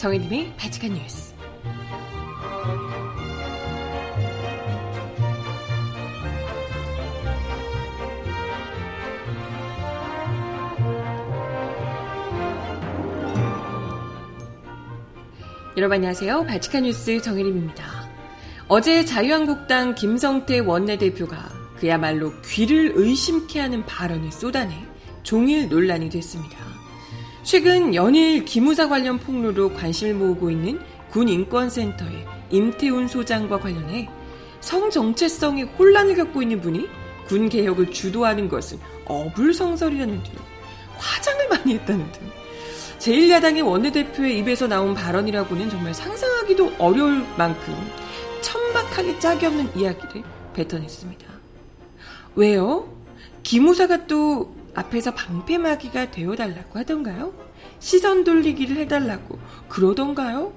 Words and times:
정혜림의 0.00 0.54
발칙한 0.56 0.94
뉴스. 0.94 1.34
여러분 15.76 15.96
안녕하세요. 15.96 16.46
발칙한 16.46 16.84
뉴스 16.84 17.20
정혜림입니다. 17.20 17.84
어제 18.68 19.04
자유한국당 19.04 19.94
김성태 19.94 20.60
원내대표가 20.60 21.46
그야말로 21.76 22.32
귀를 22.40 22.92
의심케 22.94 23.60
하는 23.60 23.84
발언을 23.84 24.32
쏟아내 24.32 24.74
종일 25.24 25.68
논란이 25.68 26.08
됐습니다. 26.08 26.59
최근 27.42 27.94
연일 27.94 28.44
기무사 28.44 28.88
관련 28.88 29.18
폭로로 29.18 29.72
관심을 29.74 30.14
모으고 30.14 30.50
있는 30.50 30.78
군인권센터의 31.10 32.26
임태훈 32.50 33.08
소장과 33.08 33.58
관련해 33.58 34.08
성정체성에 34.60 35.62
혼란을 35.62 36.16
겪고 36.16 36.42
있는 36.42 36.60
분이 36.60 36.88
군 37.26 37.48
개혁을 37.48 37.90
주도하는 37.90 38.48
것은 38.48 38.78
어불성설이라는 39.06 40.22
등 40.22 40.32
화장을 40.98 41.48
많이 41.48 41.74
했다는 41.74 42.12
등 42.12 42.30
제1야당의 42.98 43.66
원내대표의 43.66 44.38
입에서 44.38 44.66
나온 44.66 44.94
발언이라고는 44.94 45.70
정말 45.70 45.94
상상하기도 45.94 46.74
어려울 46.78 47.24
만큼 47.38 47.74
천박하게 48.42 49.18
짝이 49.18 49.46
없는 49.46 49.70
이야기를 49.74 50.22
뱉어냈습니다. 50.52 51.26
왜요? 52.36 52.92
기무사가 53.42 54.06
또 54.06 54.54
앞에서 54.74 55.14
방패막이가 55.14 56.10
되어달라고 56.10 56.78
하던가요? 56.78 57.32
시선 57.78 58.24
돌리기를 58.24 58.76
해달라고 58.78 59.38
그러던가요? 59.68 60.52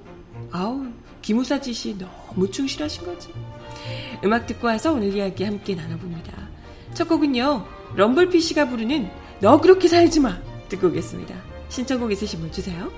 아우, 0.50 0.86
기무사 1.22 1.60
짓이 1.60 1.96
너무 1.98 2.50
충실하신 2.50 3.04
거지. 3.04 3.30
음악 4.24 4.46
듣고 4.46 4.66
와서 4.66 4.92
오늘 4.92 5.14
이야기 5.14 5.44
함께 5.44 5.74
나눠봅니다. 5.74 6.32
첫 6.94 7.08
곡은요, 7.08 7.66
럼블피쉬가 7.96 8.68
부르는 8.68 9.10
너 9.40 9.60
그렇게 9.60 9.88
살지 9.88 10.20
마! 10.20 10.38
듣고 10.68 10.88
오겠습니다. 10.88 11.34
신청곡 11.68 12.12
있으신 12.12 12.40
분 12.40 12.52
주세요. 12.52 12.90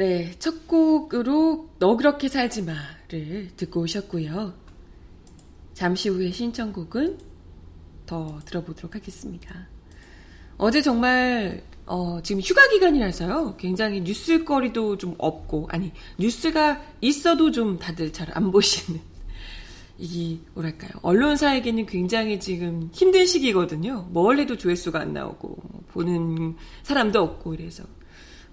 네, 0.00 0.30
첫 0.38 0.66
곡으로 0.66 1.68
너 1.78 1.94
그렇게 1.94 2.28
살지 2.28 2.62
마를 2.62 3.50
듣고 3.54 3.82
오셨고요. 3.82 4.54
잠시 5.74 6.08
후에 6.08 6.30
신청곡은 6.30 7.18
더 8.06 8.40
들어보도록 8.46 8.94
하겠습니다. 8.94 9.68
어제 10.56 10.80
정말 10.80 11.62
어, 11.84 12.18
지금 12.22 12.40
휴가 12.40 12.66
기간이라서요. 12.68 13.56
굉장히 13.58 14.00
뉴스거리도 14.00 14.96
좀 14.96 15.16
없고 15.18 15.68
아니 15.70 15.92
뉴스가 16.18 16.80
있어도 17.02 17.50
좀 17.50 17.78
다들 17.78 18.10
잘 18.10 18.26
안 18.34 18.50
보시는 18.50 19.02
이 20.00 20.38
뭐랄까요 20.54 20.92
언론사에게는 21.02 21.84
굉장히 21.84 22.40
지금 22.40 22.88
힘든 22.94 23.26
시기거든요. 23.26 24.08
뭘 24.08 24.38
해도 24.38 24.56
조회수가 24.56 24.98
안 24.98 25.12
나오고 25.12 25.58
보는 25.88 26.56
사람도 26.84 27.20
없고 27.20 27.52
이래서 27.52 27.84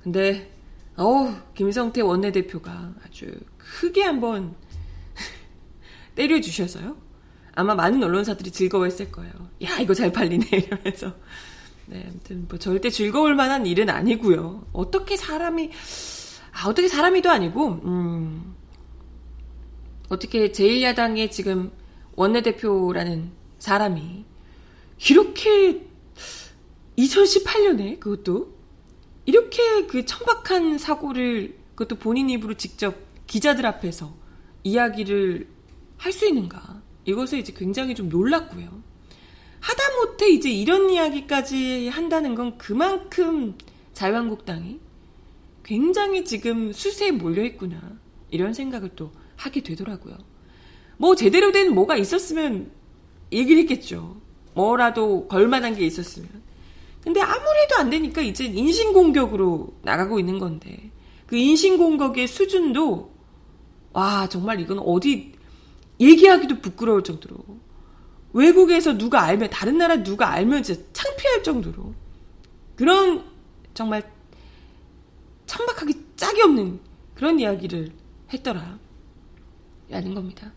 근데 0.03 0.56
어우, 0.97 1.31
김성태 1.53 2.01
원내대표가 2.01 2.93
아주 3.05 3.31
크게 3.57 4.01
한번 4.03 4.55
때려주셔서요. 6.15 6.97
아마 7.53 7.75
많은 7.75 8.03
언론사들이 8.03 8.51
즐거워했을 8.51 9.11
거예요. 9.11 9.31
야, 9.63 9.79
이거 9.79 9.93
잘 9.93 10.11
팔리네. 10.11 10.45
이러면서. 10.51 11.13
네, 11.85 12.05
아무튼 12.09 12.47
뭐 12.49 12.59
절대 12.59 12.89
즐거울 12.89 13.35
만한 13.35 13.65
일은 13.65 13.89
아니고요. 13.89 14.67
어떻게 14.73 15.15
사람이, 15.15 15.71
아, 16.51 16.67
어떻게 16.67 16.87
사람이도 16.87 17.29
아니고, 17.29 17.81
음, 17.85 18.55
어떻게 20.09 20.51
제1야당의 20.51 21.31
지금 21.31 21.71
원내대표라는 22.15 23.31
사람이 23.59 24.25
이렇게 25.09 25.85
2018년에 26.97 27.99
그것도 27.99 28.56
이렇게 29.27 29.85
그 29.87 30.05
천박한 30.05 30.77
사고를 30.77 31.57
그것도 31.75 31.99
본인 31.99 32.29
입으로 32.29 32.55
직접 32.55 32.95
기자들 33.27 33.65
앞에서 33.65 34.15
이야기를 34.63 35.47
할 35.97 36.11
수 36.13 36.27
있는가? 36.27 36.81
이것에 37.05 37.37
이제 37.39 37.53
굉장히 37.55 37.93
좀 37.93 38.07
놀랐고요. 38.09 38.81
하다못해 39.59 40.29
이제 40.29 40.49
이런 40.49 40.89
이야기까지 40.89 41.89
한다는 41.89 42.35
건 42.35 42.57
그만큼 42.57 43.57
자유한국당이 43.93 44.79
굉장히 45.63 46.23
지금 46.23 46.71
수세에 46.71 47.11
몰려있구나. 47.11 47.99
이런 48.29 48.53
생각을 48.53 48.91
또 48.95 49.11
하게 49.35 49.61
되더라고요. 49.61 50.17
뭐 50.97 51.15
제대로 51.15 51.51
된 51.51 51.73
뭐가 51.73 51.97
있었으면 51.97 52.71
얘기를 53.33 53.61
했겠죠. 53.63 54.21
뭐라도 54.53 55.27
걸만한 55.27 55.75
게 55.75 55.85
있었으면. 55.85 56.29
근데 57.07 57.21
아무래도 57.21 57.77
안 57.77 57.89
되니까 57.89 58.21
이제 58.21 58.43
인신공격으로 58.43 59.77
나가고 59.81 60.19
있는 60.19 60.39
건데 60.39 60.91
그 61.25 61.37
인신공격의 61.37 62.27
수준도 62.27 63.13
와 63.93 64.27
정말 64.27 64.59
이건 64.59 64.79
어디 64.79 65.31
얘기하기도 66.01 66.59
부끄러울 66.59 67.05
정도로 67.05 67.37
외국에서 68.33 68.97
누가 68.97 69.23
알면 69.23 69.51
다른 69.51 69.77
나라 69.77 70.03
누가 70.03 70.33
알면 70.33 70.63
진짜 70.63 70.81
창피할 70.91 71.43
정도로 71.43 71.95
그런 72.75 73.23
정말 73.73 74.11
천박하게 75.45 75.93
짝이 76.17 76.41
없는 76.41 76.81
그런 77.15 77.39
이야기를 77.39 77.89
했더라 78.33 78.79
라는 79.87 80.13
겁니다. 80.13 80.51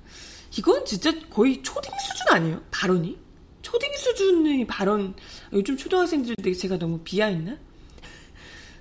이건 0.58 0.84
진짜 0.84 1.12
거의 1.30 1.62
초딩 1.62 1.92
수준 1.96 2.26
아니에요? 2.34 2.60
발언이? 2.72 3.29
초딩 3.70 3.92
수준의 3.94 4.66
발언, 4.66 5.14
요즘 5.52 5.76
초등학생들 5.76 6.34
되게 6.36 6.54
제가 6.54 6.76
너무 6.76 6.98
비하했나? 7.04 7.56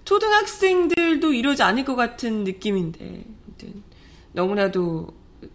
초등학생들도 0.04 1.32
이러지 1.32 1.62
않을 1.62 1.86
것 1.86 1.96
같은 1.96 2.44
느낌인데, 2.44 3.24
너무나도 4.32 5.08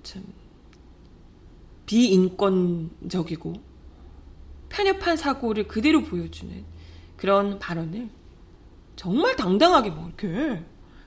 참, 0.04 0.22
비인권적이고, 1.86 3.54
편협한 4.68 5.16
사고를 5.16 5.66
그대로 5.66 6.02
보여주는 6.04 6.64
그런 7.16 7.58
발언을 7.58 8.08
정말 8.94 9.34
당당하게 9.34 9.90
뭐 9.90 10.06
이렇게 10.06 10.62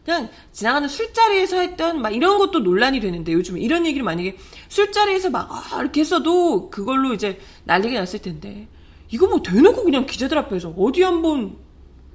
그냥 0.08 0.30
지나가는 0.54 0.88
술자리에서 0.88 1.60
했던 1.60 2.02
막 2.02 2.16
이런 2.16 2.38
것도 2.38 2.60
논란이 2.60 3.02
되는데 3.02 3.34
요즘 3.34 3.58
이런 3.58 3.86
얘기를 3.86 4.06
만약에 4.06 4.38
술자리에서 4.70 5.30
막 5.32 5.50
아, 5.52 5.82
이렇게 5.82 6.00
했어도 6.00 6.70
그걸로 6.70 7.14
이제 7.14 7.38
난리가 7.66 8.00
났을 8.00 8.20
텐데 8.22 8.70
이거 9.10 9.28
뭐 9.28 9.42
대놓고 9.42 9.84
그냥 9.84 10.06
기자들 10.06 10.38
앞에서 10.38 10.70
어디 10.78 11.04
한번 11.04 11.58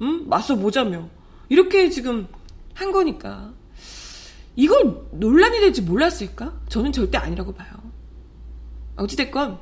음? 0.00 0.26
맞서 0.26 0.56
보자며 0.56 1.06
이렇게 1.50 1.90
지금 1.90 2.28
한 2.72 2.92
거니까 2.92 3.52
이걸 4.56 5.02
논란이 5.10 5.60
될지 5.60 5.82
몰랐을까? 5.82 6.60
저는 6.70 6.92
절대 6.92 7.18
아니라고 7.18 7.52
봐요. 7.52 7.72
어찌됐건 8.96 9.58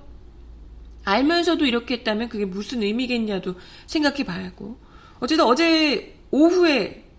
알면서도 1.02 1.66
이렇게 1.66 1.94
했다면 1.94 2.28
그게 2.28 2.44
무슨 2.44 2.80
의미겠냐도 2.84 3.56
생각해 3.88 4.22
봐야 4.22 4.44
하고 4.44 4.78
어쨌든 5.18 5.46
어제 5.46 6.16
오후에 6.30 7.09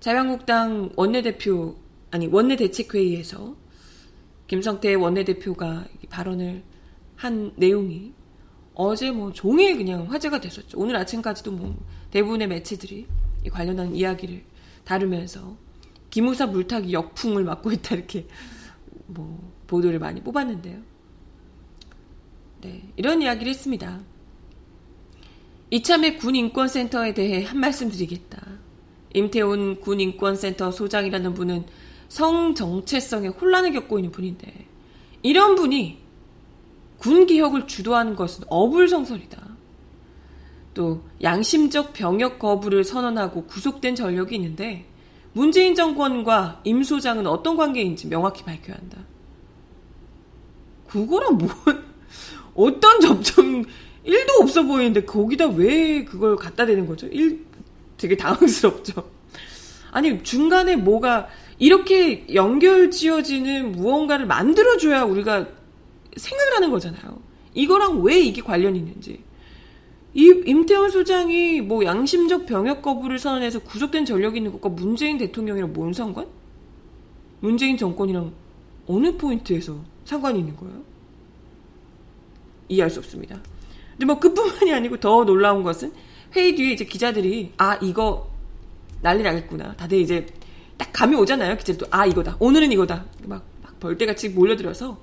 자유한국당 0.00 0.90
원내대표 0.96 1.76
아니 2.10 2.26
원내대책회의에서 2.26 3.54
김성태 4.46 4.94
원내대표가 4.94 5.86
발언을 6.08 6.64
한 7.14 7.52
내용이 7.56 8.12
어제 8.74 9.10
뭐 9.10 9.32
종일 9.32 9.76
그냥 9.76 10.10
화제가 10.10 10.40
됐었죠. 10.40 10.78
오늘 10.78 10.96
아침까지도 10.96 11.52
뭐 11.52 11.76
대부분의 12.10 12.48
매체들이 12.48 13.06
관련한 13.50 13.94
이야기를 13.94 14.42
다루면서 14.84 15.56
기무사 16.08 16.46
물타기 16.46 16.92
역풍을 16.92 17.44
맞고 17.44 17.70
있다 17.72 17.94
이렇게 17.94 18.26
뭐 19.06 19.52
보도를 19.66 19.98
많이 19.98 20.22
뽑았는데요. 20.22 20.80
네, 22.62 22.82
이런 22.96 23.22
이야기를 23.22 23.50
했습니다. 23.50 24.00
이참에 25.70 26.16
군인권센터에 26.16 27.14
대해 27.14 27.44
한 27.44 27.60
말씀 27.60 27.90
드리겠다. 27.90 28.59
임태훈 29.14 29.80
군인권센터 29.80 30.70
소장이라는 30.70 31.34
분은 31.34 31.64
성 32.08 32.54
정체성에 32.54 33.28
혼란을 33.28 33.72
겪고 33.72 33.98
있는 33.98 34.10
분인데 34.10 34.66
이런 35.22 35.54
분이 35.54 35.98
군 36.98 37.26
개혁을 37.26 37.66
주도하는 37.66 38.14
것은 38.14 38.44
어불성설이다. 38.48 39.50
또 40.74 41.02
양심적 41.22 41.92
병역 41.92 42.38
거부를 42.38 42.84
선언하고 42.84 43.44
구속된 43.46 43.94
전력이 43.94 44.36
있는데 44.36 44.86
문재인 45.32 45.74
정권과 45.74 46.60
임 46.64 46.82
소장은 46.82 47.26
어떤 47.26 47.56
관계인지 47.56 48.08
명확히 48.08 48.44
밝혀야 48.44 48.76
한다. 48.76 48.98
그거랑 50.88 51.38
뭐 51.38 51.48
어떤 52.54 53.00
접점 53.00 53.64
1도 54.04 54.42
없어 54.42 54.62
보이는데 54.64 55.04
거기다 55.04 55.46
왜 55.48 56.04
그걸 56.04 56.36
갖다 56.36 56.66
대는 56.66 56.86
거죠? 56.86 57.06
1 57.06 57.49
되게 58.00 58.16
당황스럽죠. 58.16 59.10
아니 59.92 60.22
중간에 60.22 60.76
뭐가 60.76 61.28
이렇게 61.58 62.26
연결 62.34 62.90
지어지는 62.90 63.72
무언가를 63.72 64.26
만들어줘야 64.26 65.04
우리가 65.04 65.46
생각을 66.16 66.54
하는 66.54 66.70
거잖아요. 66.70 67.20
이거랑 67.52 68.02
왜 68.02 68.18
이게 68.18 68.40
관련이 68.40 68.78
있는지. 68.78 69.22
이 70.14 70.42
임태원 70.46 70.90
소장이 70.90 71.60
뭐 71.60 71.84
양심적 71.84 72.46
병역 72.46 72.82
거부를 72.82 73.18
선언해서 73.18 73.60
구속된 73.60 74.06
전력이 74.06 74.38
있는 74.38 74.52
것과 74.52 74.70
문재인 74.70 75.18
대통령이랑 75.18 75.72
뭔 75.72 75.92
상관? 75.92 76.26
문재인 77.40 77.76
정권이랑 77.76 78.32
어느 78.86 79.16
포인트에서 79.16 79.76
상관이 80.04 80.40
있는 80.40 80.56
거예요? 80.56 80.82
이해할 82.68 82.90
수 82.90 82.98
없습니다. 83.00 83.40
근데 83.92 84.06
뭐 84.06 84.18
그뿐만이 84.18 84.72
아니고 84.72 84.98
더 84.98 85.24
놀라운 85.24 85.62
것은 85.62 85.92
회의 86.34 86.54
뒤에 86.54 86.72
이제 86.72 86.84
기자들이 86.84 87.52
아 87.58 87.76
이거 87.82 88.30
난리 89.02 89.22
나겠구나. 89.22 89.74
다들 89.76 89.98
이제 89.98 90.26
딱 90.76 90.90
감이 90.92 91.16
오잖아요. 91.16 91.56
기자들도 91.56 91.86
아 91.90 92.06
이거다. 92.06 92.36
오늘은 92.38 92.72
이거다. 92.72 93.04
막, 93.24 93.44
막 93.62 93.80
벌떼같이 93.80 94.30
몰려들어서 94.30 95.00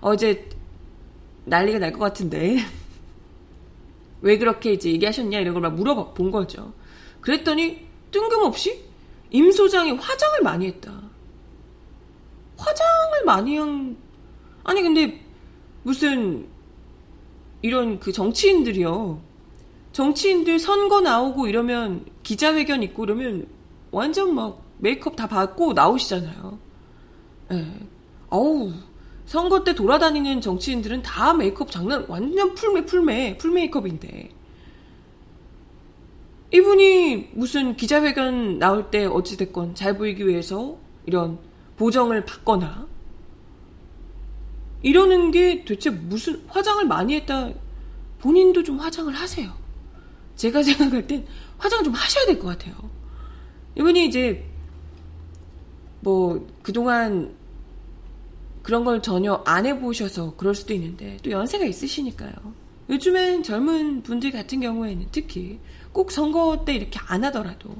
어제 0.00 0.48
난리가 1.44 1.78
날 1.78 1.92
것 1.92 1.98
같은데 1.98 2.58
왜 4.22 4.38
그렇게 4.38 4.72
이제 4.72 4.90
얘기하셨냐 4.90 5.38
이런 5.40 5.54
걸 5.54 5.62
막 5.62 5.74
물어본 5.74 6.30
거죠. 6.30 6.72
그랬더니 7.20 7.86
뜬금없이 8.10 8.84
임 9.30 9.50
소장이 9.52 9.92
화장을 9.92 10.40
많이 10.42 10.66
했다. 10.66 11.00
화장을 12.56 13.24
많이 13.24 13.56
한 13.56 13.96
아니 14.64 14.82
근데 14.82 15.20
무슨 15.82 16.46
이런 17.62 17.98
그 18.00 18.12
정치인들이요. 18.12 19.20
정치인들 19.92 20.58
선거 20.58 21.00
나오고 21.00 21.46
이러면 21.46 22.04
기자회견 22.22 22.82
있고 22.84 23.04
이러면 23.04 23.46
완전 23.90 24.34
막 24.34 24.62
메이크업 24.78 25.16
다 25.16 25.26
받고 25.26 25.72
나오시잖아요. 25.72 26.58
예. 27.52 27.54
네. 27.56 27.86
어우, 28.28 28.72
선거 29.26 29.64
때 29.64 29.74
돌아다니는 29.74 30.40
정치인들은 30.40 31.02
다 31.02 31.34
메이크업 31.34 31.70
장난 31.70 32.04
완전 32.08 32.54
풀메 32.54 32.84
풀메 32.86 33.38
full 33.38 33.50
메이크업인데 33.52 34.30
이분이 36.52 37.30
무슨 37.34 37.76
기자회견 37.76 38.58
나올 38.58 38.90
때 38.90 39.04
어찌됐건 39.06 39.74
잘 39.74 39.96
보이기 39.96 40.26
위해서 40.26 40.76
이런 41.06 41.38
보정을 41.76 42.24
받거나 42.24 42.88
이러는 44.82 45.30
게 45.30 45.64
도대체 45.64 45.90
무슨 45.90 46.42
화장을 46.48 46.84
많이 46.86 47.14
했다 47.14 47.50
본인도 48.18 48.62
좀 48.62 48.78
화장을 48.78 49.12
하세요. 49.14 49.59
제가 50.40 50.62
생각할 50.62 51.06
땐 51.06 51.26
화장 51.58 51.84
좀 51.84 51.92
하셔야 51.92 52.24
될 52.26 52.38
것 52.38 52.46
같아요. 52.48 52.74
이분이 53.76 54.06
이제 54.06 54.44
뭐 56.00 56.46
그동안 56.62 57.34
그런 58.62 58.84
걸 58.84 59.02
전혀 59.02 59.42
안 59.46 59.66
해보셔서 59.66 60.34
그럴 60.36 60.54
수도 60.54 60.72
있는데 60.74 61.18
또 61.22 61.30
연세가 61.30 61.64
있으시니까요. 61.66 62.32
요즘엔 62.88 63.42
젊은 63.42 64.02
분들 64.02 64.30
같은 64.32 64.60
경우에는 64.60 65.08
특히 65.12 65.60
꼭 65.92 66.10
선거 66.10 66.64
때 66.64 66.74
이렇게 66.74 66.98
안 67.06 67.22
하더라도 67.24 67.70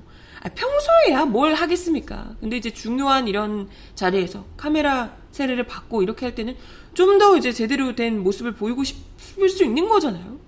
아, 0.43 0.49
평소에야 0.49 1.27
뭘 1.27 1.55
하겠습니까? 1.55 2.35
근데 2.41 2.57
이제 2.57 2.71
중요한 2.71 3.27
이런 3.29 3.69
자리에서 3.95 4.45
카메라 4.57 5.17
세례를 5.33 5.67
받고 5.67 6.03
이렇게 6.03 6.27
할 6.27 6.35
때는 6.35 6.57
좀 6.95 7.19
더 7.19 7.37
이제 7.37 7.53
제대로 7.53 7.95
된 7.95 8.23
모습을 8.23 8.53
보이고 8.55 8.85
싶을 8.85 9.49
수 9.49 9.65
있는 9.65 9.89
거잖아요. 9.89 10.39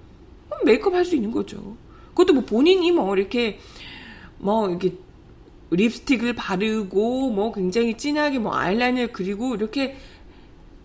메이크업 0.64 0.94
할 0.94 1.04
수 1.04 1.16
있는 1.16 1.30
거죠. 1.30 1.76
그것도 2.14 2.34
뭐 2.34 2.44
본인이 2.44 2.92
뭐 2.92 3.14
이렇게 3.16 3.58
뭐 4.38 4.68
이렇게 4.68 4.94
립스틱을 5.70 6.34
바르고 6.34 7.30
뭐 7.30 7.52
굉장히 7.52 7.96
진하게 7.96 8.38
뭐 8.38 8.54
아이라인을 8.54 9.12
그리고 9.12 9.54
이렇게 9.54 9.96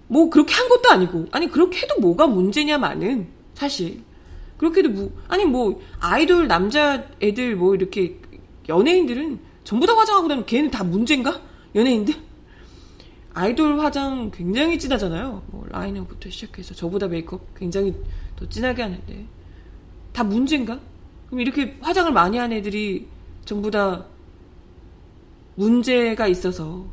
뭐 0.07 0.29
그렇게 0.29 0.53
한 0.53 0.69
것도 0.69 0.89
아니고 0.89 1.27
아니 1.31 1.49
그렇게 1.49 1.81
해도 1.81 1.99
뭐가 1.99 2.27
문제냐마는 2.27 3.27
사실. 3.53 4.01
그렇게 4.57 4.79
해도 4.79 4.89
뭐 4.89 5.11
아니 5.27 5.45
뭐 5.45 5.79
아이돌 5.99 6.47
남자 6.47 7.05
애들 7.21 7.55
뭐 7.55 7.75
이렇게 7.75 8.19
연예인들은 8.67 9.39
전부 9.63 9.85
다 9.85 9.95
화장하고 9.95 10.27
다니면 10.27 10.45
걔는 10.45 10.71
다 10.71 10.83
문제인가? 10.83 11.41
연예인들? 11.75 12.15
아이돌 13.33 13.79
화장 13.79 14.31
굉장히 14.31 14.79
진하잖아요. 14.79 15.43
뭐 15.47 15.65
라이너부터 15.69 16.29
시작해서 16.29 16.73
저보다 16.73 17.07
메이크업 17.07 17.55
굉장히 17.55 17.93
더 18.35 18.47
진하게 18.49 18.81
하는데. 18.81 19.25
다 20.13 20.23
문제인가 20.23 20.79
그럼 21.27 21.41
이렇게 21.41 21.77
화장을 21.81 22.11
많이 22.11 22.37
한 22.37 22.51
애들이 22.51 23.07
전부 23.45 23.69
다 23.69 24.05
문제가 25.55 26.27
있어서 26.27 26.85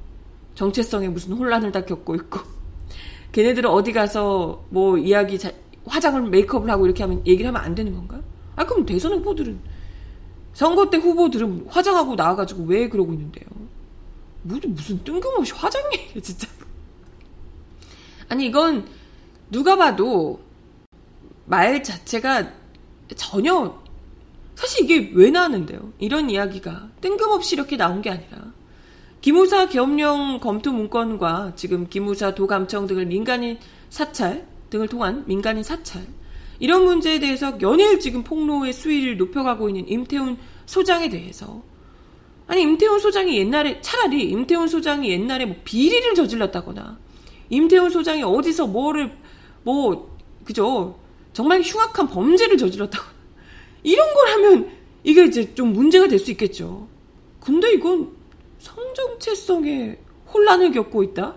정체성에 0.55 1.09
무슨 1.09 1.33
혼란을 1.33 1.73
다 1.73 1.85
겪고 1.85 2.15
있고 2.17 2.41
걔네들은 3.33 3.69
어디 3.69 3.93
가서 3.93 4.65
뭐 4.71 4.97
이야기 4.97 5.39
자, 5.39 5.53
화장을 5.87 6.23
메이크업을 6.23 6.71
하고 6.71 6.87
이렇게 6.87 7.03
하면 7.03 7.27
얘기를 7.27 7.49
하면 7.49 7.61
안 7.61 7.75
되는 7.75 7.93
건가? 7.95 8.21
아 8.57 8.65
그럼 8.65 8.87
대선 8.87 9.13
후보들은 9.13 9.59
선거 10.53 10.89
때 10.89 10.99
후보들은 10.99 11.67
화장하고 11.69 12.15
나와가지고 12.15 12.65
왜 12.65 12.89
그러고 12.89 13.13
있는데요? 13.13 13.47
무슨 14.43 14.75
무슨 14.75 15.05
뜬금없이 15.05 15.53
화장해 15.53 16.21
진짜. 16.23 16.47
아니 18.29 18.47
이건 18.47 18.87
누가 19.51 19.77
봐도 19.77 20.41
말 21.47 21.83
자체가 21.83 22.53
전혀 23.17 23.84
사실 24.55 24.85
이게 24.85 25.11
왜 25.15 25.31
나왔는데요? 25.31 25.93
이런 25.99 26.31
이야기가 26.31 26.91
뜬금없이 27.01 27.57
이렇게 27.57 27.77
나온 27.77 28.03
게 28.03 28.11
아니라 28.11 28.53
기무사 29.21 29.67
계엄령 29.69 30.39
검토 30.41 30.73
문건과 30.73 31.53
지금 31.57 31.89
기무사 31.89 32.35
도감청 32.35 32.87
등을 32.87 33.07
민간인 33.07 33.59
사찰 33.89 34.47
등을 34.71 34.89
통한 34.89 35.25
민간인 35.27 35.63
사찰 35.63 36.03
이런 36.59 36.85
문제에 36.85 37.19
대해서 37.19 37.59
연일 37.61 37.99
지금 38.01 38.23
폭로의 38.23 38.73
수위를 38.73 39.17
높여가고 39.17 39.69
있는 39.69 39.89
임태훈 39.89 40.37
소장에 40.67 41.09
대해서 41.09 41.63
아니 42.47 42.63
임태훈 42.63 43.01
소장이 43.01 43.37
옛날에 43.39 43.81
차라리 43.81 44.29
임태훈 44.29 44.69
소장이 44.69 45.11
옛날에 45.11 45.47
뭐 45.47 45.57
비리를 45.65 46.15
저질렀다거나 46.15 46.99
임태훈 47.51 47.91
소장이 47.91 48.23
어디서 48.23 48.67
뭐를 48.67 49.11
뭐 49.63 50.17
그죠 50.45 50.99
정말 51.33 51.63
흉악한 51.63 52.09
범죄를 52.09 52.59
저질렀다거나 52.59 53.14
이런 53.85 54.13
걸 54.15 54.29
하면 54.29 54.71
이게 55.05 55.25
이제 55.25 55.55
좀 55.55 55.73
문제가 55.73 56.09
될 56.09 56.19
수 56.19 56.31
있겠죠. 56.33 56.89
근데 57.41 57.73
이건 57.75 58.11
성정체성에 58.59 59.99
혼란을 60.33 60.73
겪고 60.73 61.03
있다? 61.05 61.37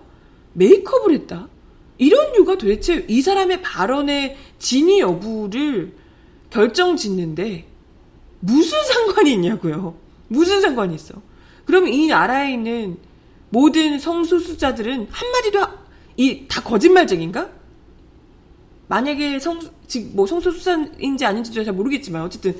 메이크업을 0.53 1.13
했다? 1.13 1.49
이런 1.97 2.33
이유가 2.33 2.57
도대체 2.57 3.05
이 3.07 3.21
사람의 3.21 3.61
발언의 3.61 4.37
진위 4.59 4.99
여부를 4.99 5.93
결정 6.49 6.95
짓는데 6.95 7.67
무슨 8.39 8.83
상관이 8.85 9.33
있냐고요. 9.33 9.97
무슨 10.27 10.61
상관이 10.61 10.95
있어. 10.95 11.15
그러면 11.65 11.91
이 11.91 12.07
나라에 12.07 12.53
있는 12.53 12.97
모든 13.49 13.99
성소수자들은 13.99 15.07
한마디도 15.09 15.59
이 16.17 16.47
다 16.47 16.61
거짓말쟁인가? 16.63 17.49
만약에 18.87 19.39
성, 19.39 19.59
지금 19.87 20.11
뭐 20.15 20.25
성소수자인지 20.25 21.25
아닌지도 21.25 21.63
잘 21.63 21.73
모르겠지만 21.73 22.21
어쨌든 22.21 22.57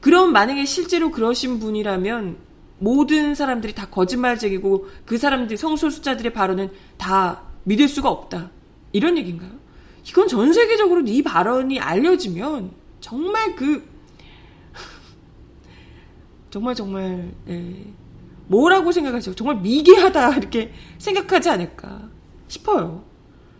그럼 0.00 0.32
만약에 0.32 0.64
실제로 0.64 1.10
그러신 1.10 1.58
분이라면 1.58 2.36
모든 2.78 3.34
사람들이 3.34 3.74
다 3.74 3.86
거짓말쟁이고 3.90 4.88
그 5.04 5.18
사람들 5.18 5.56
성소수자들의 5.56 6.32
발언은 6.32 6.70
다 6.96 7.42
믿을 7.64 7.88
수가 7.88 8.08
없다. 8.08 8.50
이런 8.92 9.18
얘기인가요? 9.18 9.50
이건 10.08 10.28
전 10.28 10.52
세계적으로 10.52 11.02
이 11.06 11.22
발언이 11.22 11.78
알려지면 11.78 12.72
정말 13.00 13.54
그 13.54 13.86
정말 16.50 16.74
정말 16.74 17.32
예, 17.48 17.84
뭐라고 18.46 18.92
생각하죠? 18.92 19.34
정말 19.34 19.60
미개하다 19.60 20.36
이렇게 20.38 20.72
생각하지 20.98 21.50
않을까 21.50 22.08
싶어요. 22.48 23.04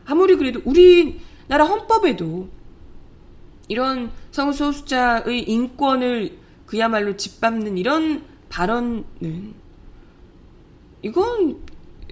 아무리 0.07 0.35
그래도 0.37 0.61
우리 0.64 1.21
나라 1.50 1.64
헌법에도 1.64 2.49
이런 3.66 4.12
성소수자의 4.30 5.50
인권을 5.50 6.38
그야말로 6.64 7.16
짓밟는 7.16 7.76
이런 7.76 8.25
발언은 8.49 9.54
이건 11.02 11.61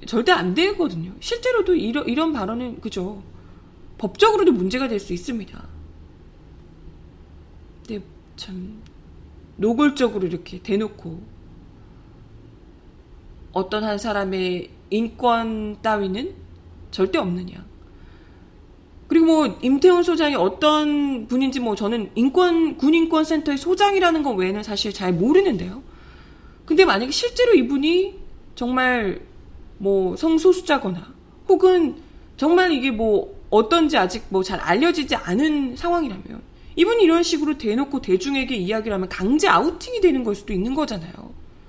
절대 0.07 0.33
안 0.33 0.55
되거든요. 0.55 1.13
실제로도 1.21 1.77
이런, 1.77 2.09
이런 2.09 2.33
발언은 2.33 2.81
그죠. 2.81 3.23
법적으로도 3.99 4.51
문제가 4.51 4.89
될 4.89 4.99
수 4.99 5.13
있습니다. 5.13 5.69
근데 7.87 8.05
참 8.35 8.83
노골적으로 9.57 10.27
이렇게 10.27 10.61
대놓고 10.61 11.23
어떤 13.53 13.85
한 13.85 13.99
사람의 13.99 14.71
인권 14.91 15.81
따위는 15.81 16.35
절대 16.91 17.19
없느냐. 17.19 17.68
그리고 19.09 19.27
뭐 19.27 19.59
임태훈 19.63 20.03
소장이 20.03 20.35
어떤 20.35 21.27
분인지 21.27 21.61
뭐 21.61 21.75
저는 21.75 22.11
인권 22.15 22.77
군인권 22.77 23.25
센터의 23.25 23.59
소장이라는 23.59 24.23
것 24.23 24.33
외에는 24.33 24.63
사실 24.63 24.93
잘 24.93 25.13
모르는데요. 25.13 25.83
근데 26.65 26.85
만약에 26.85 27.11
실제로 27.11 27.55
이분이 27.55 28.15
정말 28.55 29.21
뭐 29.79 30.15
성소수자거나 30.17 31.15
혹은 31.49 31.97
정말 32.37 32.71
이게 32.73 32.91
뭐 32.91 33.35
어떤지 33.51 33.97
아직 33.97 34.25
뭐 34.29 34.43
잘 34.43 34.61
알려지지 34.61 35.15
않은 35.17 35.77
상황이라면 35.77 36.43
이분이 36.77 37.03
이런 37.03 37.23
식으로 37.23 37.57
대놓고 37.59 38.03
대중에게 38.03 38.55
이야기를 38.55 38.95
하면 38.95 39.09
강제 39.09 39.49
아우팅이 39.49 40.01
되는 40.01 40.23
걸 40.23 40.35
수도 40.35 40.53
있는 40.53 40.75
거잖아요. 40.75 41.13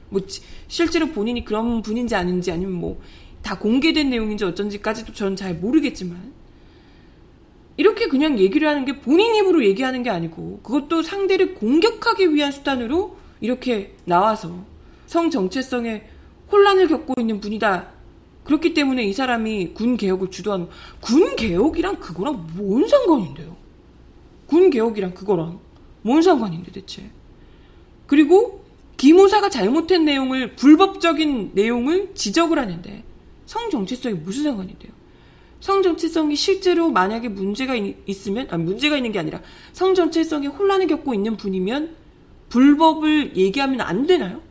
뭐 0.09 0.21
실제로 0.67 1.07
본인이 1.07 1.45
그런 1.45 1.81
분인지 1.81 2.15
아닌지 2.15 2.51
아니면 2.51 2.73
뭐 2.73 2.99
다 3.41 3.57
공개된 3.57 4.09
내용인지 4.09 4.43
어쩐지까지도 4.43 5.13
저는 5.13 5.35
잘 5.35 5.55
모르겠지만 5.55 6.33
이렇게 7.79 8.09
그냥 8.09 8.37
얘기를 8.39 8.67
하는 8.67 8.83
게 8.83 8.99
본인 8.99 9.35
입으로 9.35 9.63
얘기하는 9.63 10.03
게 10.03 10.09
아니고 10.09 10.59
그것도 10.63 11.01
상대를 11.01 11.55
공격하기 11.55 12.35
위한 12.35 12.51
수단으로 12.51 13.15
이렇게 13.39 13.95
나와서 14.03 14.65
성 15.07 15.29
정체성에 15.29 16.03
혼란을 16.51 16.89
겪고 16.89 17.13
있는 17.21 17.39
분이다. 17.39 17.87
그렇기 18.43 18.73
때문에 18.73 19.05
이 19.05 19.13
사람이 19.13 19.69
군 19.73 19.95
개혁을 19.95 20.29
주도하는 20.29 20.67
군 20.99 21.37
개혁이랑 21.37 22.01
그거랑 22.01 22.47
뭔 22.57 22.85
상관인데요? 22.85 23.55
군 24.45 24.69
개혁이랑 24.71 25.13
그거랑 25.13 25.61
뭔 26.01 26.21
상관인데 26.21 26.73
대체? 26.73 27.09
그리고 28.07 28.61
기무사가 28.97 29.47
잘못한 29.49 30.03
내용을 30.03 30.57
불법적인 30.57 31.51
내용을 31.53 32.13
지적을 32.13 32.59
하는데 32.59 33.05
성 33.45 33.69
정체성이 33.69 34.15
무슨 34.15 34.43
상관인데요? 34.43 34.98
성 35.59 35.83
정체성이 35.83 36.35
실제로 36.35 36.89
만약에 36.89 37.27
문제가 37.29 37.75
있 37.75 38.27
으면 38.27 38.47
아 38.49 38.57
문제가 38.57 38.95
있는 38.95 39.11
게 39.11 39.19
아니라 39.19 39.41
성 39.73 39.93
정체성에 39.93 40.47
혼란을 40.47 40.87
겪고 40.87 41.13
있는 41.13 41.35
분이면 41.35 41.95
불법을 42.49 43.35
얘기하면 43.35 43.81
안 43.81 44.07
되나요? 44.07 44.41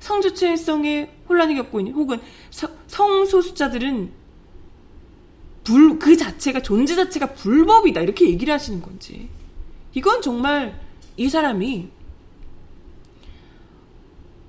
성 0.00 0.20
정체성에 0.20 1.10
혼란을 1.28 1.54
겪고 1.56 1.80
있는 1.80 1.94
혹은 1.94 2.20
성소수자들은 2.88 4.12
불, 5.64 5.98
그 5.98 6.16
자체가 6.16 6.62
존재 6.62 6.94
자체가 6.94 7.34
불법이다 7.34 8.00
이렇게 8.00 8.26
얘기를 8.26 8.52
하시는 8.52 8.80
건지 8.80 9.28
이건 9.92 10.22
정말 10.22 10.80
이 11.16 11.28
사람이 11.28 11.88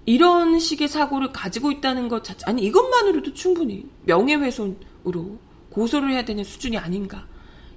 이런 0.05 0.59
식의 0.59 0.87
사고를 0.87 1.31
가지고 1.31 1.71
있다는 1.71 2.07
것 2.07 2.23
자체 2.23 2.43
아니 2.45 2.63
이것만으로도 2.63 3.33
충분히 3.33 3.87
명예훼손 4.05 4.88
으로 5.05 5.39
고소를 5.69 6.11
해야 6.11 6.25
되는 6.25 6.43
수준이 6.43 6.77
아닌가 6.77 7.27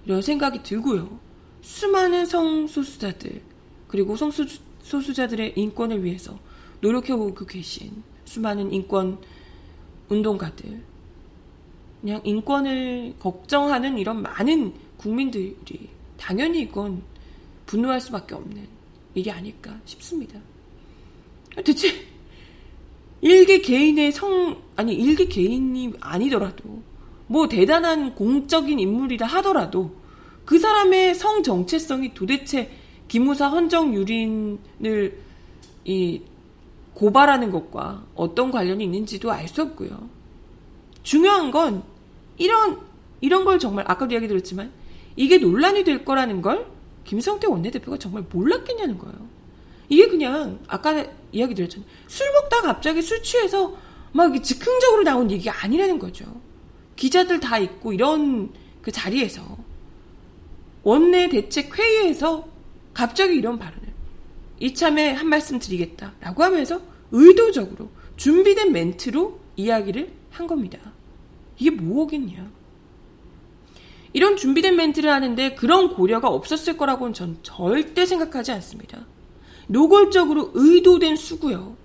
이런 0.04 0.22
생각이 0.22 0.62
들고요 0.62 1.20
수많은 1.60 2.26
성소수자들 2.26 3.42
그리고 3.86 4.16
성소수자들의 4.16 5.54
인권을 5.56 6.02
위해서 6.02 6.38
노력해오고 6.80 7.46
계신 7.46 8.02
수많은 8.24 8.72
인권 8.72 9.18
운동가들 10.08 10.82
그냥 12.00 12.20
인권을 12.24 13.14
걱정하는 13.20 13.96
이런 13.98 14.22
많은 14.22 14.74
국민들이 14.96 15.56
당연히 16.18 16.62
이건 16.62 17.02
분노할 17.66 18.00
수밖에 18.00 18.34
없는 18.34 18.66
일이 19.14 19.30
아닐까 19.30 19.78
싶습니다. 19.84 20.40
대체 21.64 21.92
일개 23.20 23.60
개인의 23.60 24.10
성 24.10 24.60
아니 24.74 24.94
일개 24.94 25.26
개인이 25.26 25.92
아니더라도 26.00 26.82
뭐 27.32 27.48
대단한 27.48 28.14
공적인 28.14 28.78
인물이라 28.78 29.26
하더라도 29.26 29.96
그 30.44 30.58
사람의 30.58 31.14
성 31.14 31.42
정체성이 31.42 32.12
도대체 32.12 32.70
기무사 33.08 33.48
헌정 33.48 33.94
유린을 33.94 35.18
이 35.86 36.20
고발하는 36.92 37.50
것과 37.50 38.04
어떤 38.14 38.50
관련이 38.50 38.84
있는지도 38.84 39.32
알 39.32 39.48
수 39.48 39.62
없고요. 39.62 40.10
중요한 41.02 41.50
건 41.50 41.82
이런 42.36 42.78
이런 43.22 43.46
걸 43.46 43.58
정말 43.58 43.86
아까도 43.88 44.12
이야기 44.12 44.28
드렸지만 44.28 44.70
이게 45.16 45.38
논란이 45.38 45.84
될 45.84 46.04
거라는 46.04 46.42
걸 46.42 46.66
김성태 47.04 47.46
원내대표가 47.46 47.96
정말 47.96 48.24
몰랐겠냐는 48.30 48.98
거예요. 48.98 49.16
이게 49.88 50.06
그냥 50.06 50.58
아까 50.68 51.06
이야기 51.32 51.54
드렸잖아요. 51.54 51.88
술 52.08 52.30
먹다가 52.32 52.74
갑자기 52.74 53.00
술 53.00 53.22
취해서 53.22 53.74
막 54.12 54.42
즉흥적으로 54.42 55.02
나온 55.02 55.30
얘기가 55.30 55.64
아니라는 55.64 55.98
거죠. 55.98 56.26
기자들 57.02 57.40
다 57.40 57.58
있고 57.58 57.92
이런 57.92 58.52
그 58.80 58.92
자리에서 58.92 59.42
원내 60.84 61.30
대책 61.30 61.76
회의에서 61.76 62.46
갑자기 62.94 63.34
이런 63.34 63.58
발언을 63.58 63.88
이참에 64.60 65.10
한 65.10 65.28
말씀 65.28 65.58
드리겠다라고 65.58 66.44
하면서 66.44 66.80
의도적으로 67.10 67.90
준비된 68.16 68.70
멘트로 68.70 69.40
이야기를 69.56 70.12
한 70.30 70.46
겁니다. 70.46 70.78
이게 71.58 71.70
뭐겠냐. 71.72 72.48
이런 74.12 74.36
준비된 74.36 74.76
멘트를 74.76 75.10
하는데 75.10 75.56
그런 75.56 75.94
고려가 75.94 76.28
없었을 76.28 76.76
거라고는 76.76 77.14
전 77.14 77.36
절대 77.42 78.06
생각하지 78.06 78.52
않습니다. 78.52 79.04
노골적으로 79.66 80.52
의도된 80.54 81.16
수고요. 81.16 81.76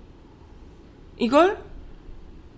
이걸 1.18 1.67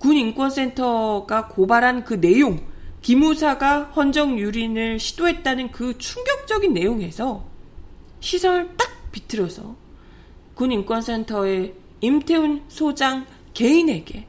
군인권센터가 0.01 1.49
고발한 1.49 2.05
그 2.05 2.21
내용, 2.21 2.67
기무사가 3.03 3.85
헌정 3.85 4.39
유린을 4.39 4.99
시도했다는 4.99 5.71
그 5.71 5.97
충격적인 5.97 6.75
내용에서 6.75 7.45
시선을 8.21 8.77
딱 8.77 8.91
비틀어서 9.13 9.77
군인권센터의 10.55 11.75
임태훈 12.01 12.63
소장 12.69 13.27
개인에게 13.55 14.27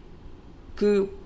그 0.76 1.18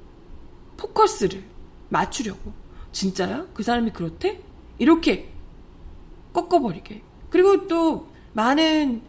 포커스를 0.78 1.44
맞추려고. 1.90 2.54
진짜야? 2.92 3.48
그 3.54 3.64
사람이 3.64 3.92
그렇대? 3.92 4.40
이렇게 4.78 5.30
꺾어버리게. 6.34 7.02
그리고 7.30 7.68
또 7.68 8.08
많은 8.34 9.02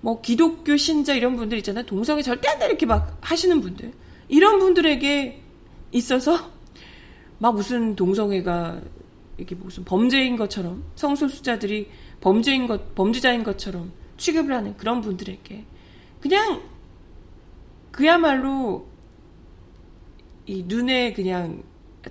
뭐 0.00 0.20
기독교 0.20 0.76
신자 0.76 1.14
이런 1.14 1.36
분들 1.36 1.58
있잖아요. 1.58 1.86
동성애 1.86 2.22
절대 2.22 2.48
안 2.48 2.58
돼! 2.58 2.66
이렇게 2.66 2.86
막 2.86 3.18
하시는 3.20 3.60
분들. 3.60 3.92
이런 4.32 4.58
분들에게 4.60 5.42
있어서 5.92 6.50
막 7.38 7.54
무슨 7.54 7.94
동성애가 7.94 8.80
이게 9.36 9.54
무슨 9.54 9.84
범죄인 9.84 10.36
것처럼 10.36 10.84
성소수자들이 10.94 11.90
범죄인 12.22 12.66
것 12.66 12.94
범죄자인 12.94 13.44
것처럼 13.44 13.92
취급을 14.16 14.54
하는 14.54 14.74
그런 14.78 15.02
분들에게 15.02 15.64
그냥 16.20 16.62
그야말로 17.90 18.86
이 20.46 20.64
눈에 20.66 21.12
그냥 21.12 21.62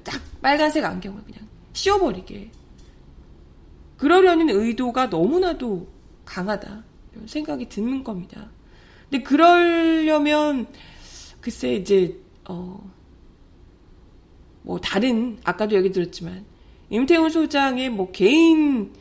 딱 0.04 0.22
빨간색 0.44 0.86
안경을 0.86 1.24
그냥 1.24 1.48
씌워버리게 1.74 2.51
그러려는 3.98 4.48
의도가 4.48 5.08
너무나도 5.08 5.88
강하다 6.25 6.84
이런 7.13 7.28
생각이 7.28 7.68
드는 7.68 8.04
겁니다. 8.04 8.51
근데 9.10 9.24
그러려면 9.24 10.68
글쎄 11.41 11.74
이제 11.74 12.15
어, 12.48 12.79
뭐 14.62 14.79
다른 14.79 15.38
아까도 15.43 15.75
얘기 15.75 15.91
들었지만 15.91 16.45
임태훈 16.89 17.29
소장의 17.29 17.89
뭐 17.89 18.12
개인적인 18.12 18.91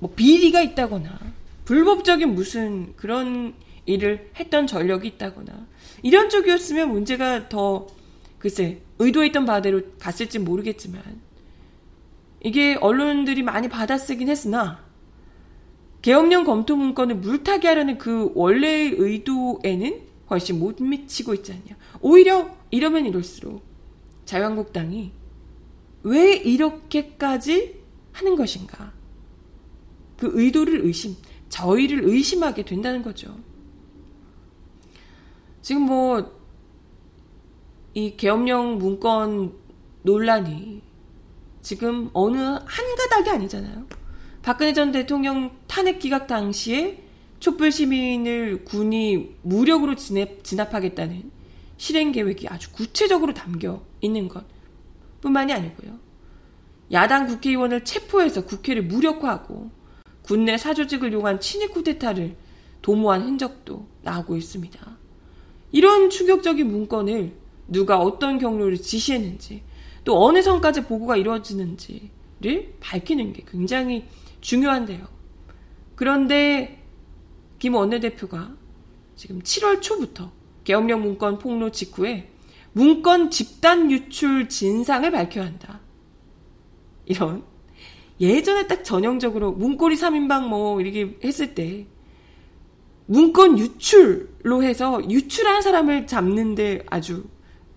뭐 0.00 0.12
비리가 0.14 0.60
있다거나 0.60 1.18
불법적인 1.64 2.34
무슨 2.34 2.94
그런 2.96 3.54
일을 3.86 4.30
했던 4.36 4.66
전력이 4.66 5.08
있다거나 5.08 5.66
이런 6.02 6.28
쪽이었으면 6.28 6.90
문제가 6.90 7.48
더 7.48 7.86
글쎄 8.38 8.80
의도했던 8.98 9.44
바대로 9.44 9.80
갔을지 9.98 10.38
모르겠지만 10.38 11.02
이게 12.42 12.76
언론들이 12.80 13.42
많이 13.42 13.68
받아쓰긴 13.68 14.28
했으나 14.28 14.84
계엄령 16.02 16.44
검토 16.44 16.76
문건을 16.76 17.16
물타기 17.16 17.66
하려는 17.66 17.96
그 17.96 18.30
원래의 18.34 18.94
의도에는 18.98 20.13
훨씬 20.30 20.58
못 20.58 20.82
미치고 20.82 21.34
있지 21.34 21.52
않냐. 21.52 21.76
오히려 22.00 22.56
이러면 22.70 23.06
이럴수록 23.06 23.62
자유한국당이 24.24 25.12
왜 26.02 26.34
이렇게까지 26.34 27.82
하는 28.12 28.36
것인가. 28.36 28.92
그 30.16 30.30
의도를 30.32 30.84
의심, 30.84 31.16
저희를 31.48 32.04
의심하게 32.04 32.64
된다는 32.64 33.02
거죠. 33.02 33.36
지금 35.62 35.82
뭐, 35.82 36.32
이 37.94 38.16
계엄령 38.16 38.78
문건 38.78 39.54
논란이 40.02 40.82
지금 41.62 42.10
어느 42.12 42.36
한 42.36 42.96
가닥이 42.98 43.30
아니잖아요. 43.30 43.86
박근혜 44.42 44.72
전 44.72 44.92
대통령 44.92 45.56
탄핵 45.66 45.98
기각 45.98 46.26
당시에 46.26 47.03
촛불 47.40 47.70
시민을 47.70 48.64
군이 48.64 49.36
무력으로 49.42 49.96
진압, 49.96 50.42
진압 50.42 50.74
하겠다는 50.74 51.30
실행 51.76 52.12
계획이 52.12 52.48
아주 52.48 52.72
구체적으로 52.72 53.34
담겨 53.34 53.82
있는 54.00 54.28
것 54.28 54.44
뿐만이 55.20 55.52
아니고요. 55.52 55.98
야당 56.92 57.26
국회의원을 57.26 57.84
체포해서 57.84 58.44
국회를 58.44 58.84
무력화하고 58.84 59.70
군내 60.22 60.56
사조직을 60.56 61.12
이용한 61.12 61.40
친위 61.40 61.66
쿠데타를 61.68 62.36
도모한 62.82 63.22
흔적도 63.22 63.86
나오고 64.02 64.36
있습니다. 64.36 64.98
이런 65.72 66.10
충격적인 66.10 66.70
문건을 66.70 67.32
누가 67.68 67.98
어떤 67.98 68.38
경로를 68.38 68.76
지시했는지 68.76 69.62
또 70.04 70.24
어느 70.24 70.42
선까지 70.42 70.84
보고가 70.84 71.16
이루어지는지를 71.16 72.74
밝히는 72.80 73.32
게 73.32 73.42
굉장히 73.50 74.04
중요한데요. 74.40 75.06
그런데 75.94 76.83
김 77.64 77.76
원내대표가 77.76 78.54
지금 79.16 79.40
7월 79.40 79.80
초부터 79.80 80.30
계엄령 80.64 81.00
문건 81.00 81.38
폭로 81.38 81.70
직후에 81.70 82.30
문건 82.72 83.30
집단 83.30 83.90
유출 83.90 84.50
진상을 84.50 85.10
밝혀야 85.10 85.46
한다. 85.46 85.80
이런 87.06 87.42
예전에 88.20 88.66
딱 88.66 88.84
전형적으로 88.84 89.52
문고리 89.52 89.96
3인방 89.96 90.46
뭐 90.46 90.78
이렇게 90.82 91.16
했을 91.24 91.54
때 91.54 91.86
문건 93.06 93.58
유출로 93.58 94.62
해서 94.62 95.00
유출한 95.08 95.62
사람을 95.62 96.06
잡는데 96.06 96.84
아주 96.90 97.24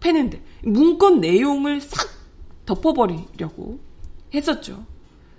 패는데 0.02 0.44
문건 0.64 1.22
내용을 1.22 1.80
싹 1.80 2.10
덮어버리려고 2.66 3.80
했었죠. 4.34 4.86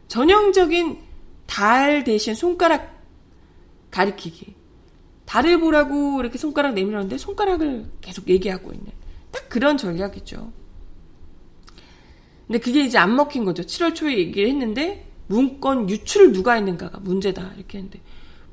전형적인 0.06 1.00
달 1.46 2.02
대신 2.04 2.34
손가락 2.34 2.97
가리키기. 3.90 4.54
달을 5.24 5.60
보라고 5.60 6.20
이렇게 6.20 6.38
손가락 6.38 6.74
내밀었는데 6.74 7.18
손가락을 7.18 7.86
계속 8.00 8.28
얘기하고 8.28 8.72
있는 8.72 8.92
딱 9.30 9.48
그런 9.48 9.76
전략이죠. 9.76 10.52
근데 12.46 12.58
그게 12.58 12.82
이제 12.84 12.96
안 12.96 13.14
먹힌 13.14 13.44
거죠. 13.44 13.62
7월 13.62 13.94
초에 13.94 14.16
얘기를 14.16 14.48
했는데 14.48 15.06
문건 15.26 15.90
유출을 15.90 16.32
누가 16.32 16.54
했는가가 16.54 17.00
문제다 17.00 17.52
이렇게 17.56 17.78
했는데 17.78 18.00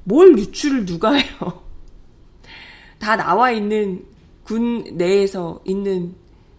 뭘 0.04 0.38
유출을 0.38 0.86
누가 0.86 1.14
해요? 1.14 1.64
다 3.00 3.16
나와 3.16 3.52
있는 3.52 4.06
군 4.44 4.84
내에서 4.98 5.62
있는 5.66 6.16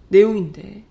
내용인데 0.09 0.85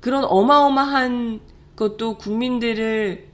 그런 0.00 0.24
어마어마한 0.24 1.40
그것도 1.74 2.18
국민들을 2.18 3.29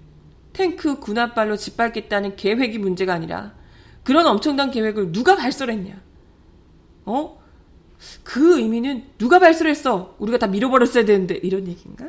탱크 0.57 1.01
군합발로 1.01 1.59
짓밟겠다는 1.59 2.37
계획이 2.37 2.79
문제가 2.79 3.13
아니라 3.13 3.55
그런 4.03 4.27
엄청난 4.27 4.71
계획을 4.71 5.13
누가 5.13 5.37
발설했냐? 5.37 6.01
어? 7.05 7.43
그 8.23 8.59
의미는 8.59 9.05
누가 9.19 9.39
발설했어? 9.39 10.17
우리가 10.19 10.39
다 10.39 10.47
밀어버렸어야 10.47 11.05
되는데 11.05 11.35
이런 11.43 11.69
얘기인가? 11.69 12.07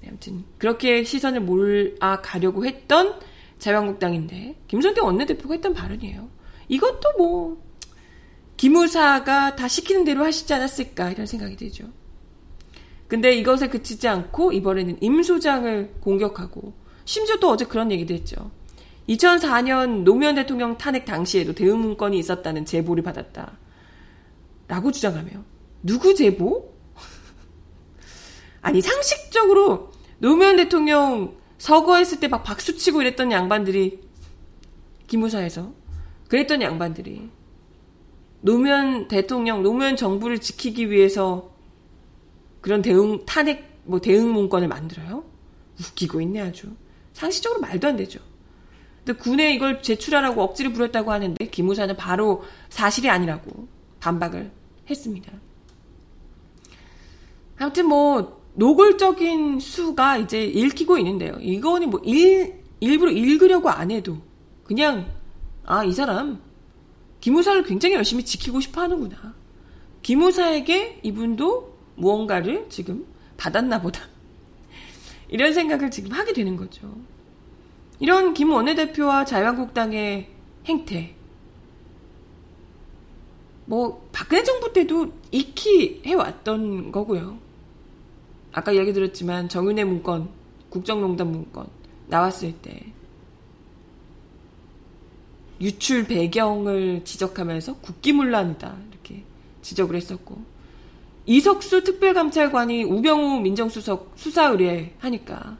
네, 0.00 0.08
아무튼 0.08 0.44
그렇게 0.58 1.04
시선을 1.04 1.40
몰아 1.40 2.20
가려고 2.20 2.66
했던 2.66 3.18
자유한국당인데 3.58 4.56
김성태 4.68 5.00
원내대표가 5.00 5.54
했던 5.54 5.72
발언이에요. 5.72 6.28
이것도 6.68 7.12
뭐 7.16 7.62
기무사가 8.58 9.56
다 9.56 9.68
시키는 9.68 10.04
대로 10.04 10.22
하시지 10.22 10.52
않았을까 10.52 11.12
이런 11.12 11.26
생각이 11.26 11.56
들죠. 11.56 11.88
근데 13.08 13.32
이것에 13.32 13.68
그치지 13.68 14.08
않고 14.08 14.52
이번에는 14.52 14.98
임 15.00 15.22
소장을 15.22 15.94
공격하고 16.00 16.81
심지어 17.04 17.36
또 17.36 17.50
어제 17.50 17.64
그런 17.64 17.90
얘기도 17.90 18.14
했죠. 18.14 18.50
2004년 19.08 20.04
노무현 20.04 20.34
대통령 20.36 20.78
탄핵 20.78 21.04
당시에도 21.04 21.54
대응 21.54 21.78
문건이 21.80 22.18
있었다는 22.18 22.64
제보를 22.64 23.02
받았다. 23.02 23.58
라고 24.68 24.92
주장하며 24.92 25.30
누구 25.82 26.14
제보? 26.14 26.72
아니 28.62 28.80
상식적으로 28.80 29.92
노무현 30.18 30.56
대통령 30.56 31.36
서거했을 31.58 32.20
때 32.20 32.28
막 32.28 32.42
박수치고 32.42 33.02
이랬던 33.02 33.32
양반들이 33.32 34.00
기무사에서 35.06 35.72
그랬던 36.28 36.62
양반들이 36.62 37.28
노무현 38.40 39.08
대통령 39.08 39.62
노무현 39.62 39.96
정부를 39.96 40.40
지키기 40.40 40.90
위해서 40.90 41.52
그런 42.60 42.82
대응 42.82 43.24
탄핵 43.26 43.80
뭐 43.84 44.00
대응 44.00 44.32
문건을 44.32 44.68
만들어요? 44.68 45.24
웃기고 45.80 46.20
있네 46.20 46.40
아주. 46.40 46.68
상식적으로 47.12 47.60
말도 47.60 47.88
안 47.88 47.96
되죠. 47.96 48.20
근데 49.04 49.18
군에 49.18 49.54
이걸 49.54 49.82
제출하라고 49.82 50.42
억지를 50.42 50.72
부렸다고 50.72 51.10
하는데 51.12 51.46
기무사는 51.46 51.96
바로 51.96 52.44
사실이 52.68 53.10
아니라고 53.10 53.68
반박을 54.00 54.50
했습니다. 54.88 55.32
아무튼 57.58 57.86
뭐 57.86 58.42
노골적인 58.54 59.60
수가 59.60 60.18
이제 60.18 60.44
읽히고 60.44 60.98
있는데요. 60.98 61.36
이거는 61.40 61.90
뭐 61.90 62.00
일, 62.04 62.62
일부러 62.80 63.10
읽으려고 63.10 63.70
안 63.70 63.90
해도 63.90 64.18
그냥 64.64 65.10
아 65.64 65.84
이 65.84 65.92
사람 65.92 66.40
기무사를 67.20 67.62
굉장히 67.62 67.94
열심히 67.94 68.24
지키고 68.24 68.60
싶어 68.60 68.80
하는구나. 68.82 69.34
기무사에게 70.02 71.00
이분도 71.04 71.78
무언가를 71.94 72.66
지금 72.68 73.06
받았나 73.36 73.80
보다. 73.80 74.02
이런 75.32 75.54
생각을 75.54 75.90
지금 75.90 76.12
하게 76.12 76.34
되는 76.34 76.56
거죠. 76.56 76.94
이런 77.98 78.34
김 78.34 78.52
원내대표와 78.52 79.24
자유한국당의 79.24 80.28
행태. 80.66 81.14
뭐, 83.64 84.06
박근혜 84.12 84.42
정부 84.42 84.70
때도 84.74 85.10
익히 85.30 86.02
해왔던 86.04 86.92
거고요. 86.92 87.38
아까 88.52 88.76
얘기 88.76 88.92
들었지만 88.92 89.48
정윤회 89.48 89.84
문건, 89.84 90.28
국정농단 90.68 91.32
문건 91.32 91.66
나왔을 92.08 92.52
때 92.60 92.92
유출 95.62 96.06
배경을 96.06 97.04
지적하면서 97.04 97.76
국기문란이다 97.76 98.76
이렇게 98.90 99.24
지적을 99.62 99.96
했었고 99.96 100.51
이석수 101.26 101.84
특별감찰관이 101.84 102.84
우병우 102.84 103.40
민정수석 103.40 104.12
수사 104.16 104.48
의뢰하니까 104.48 105.56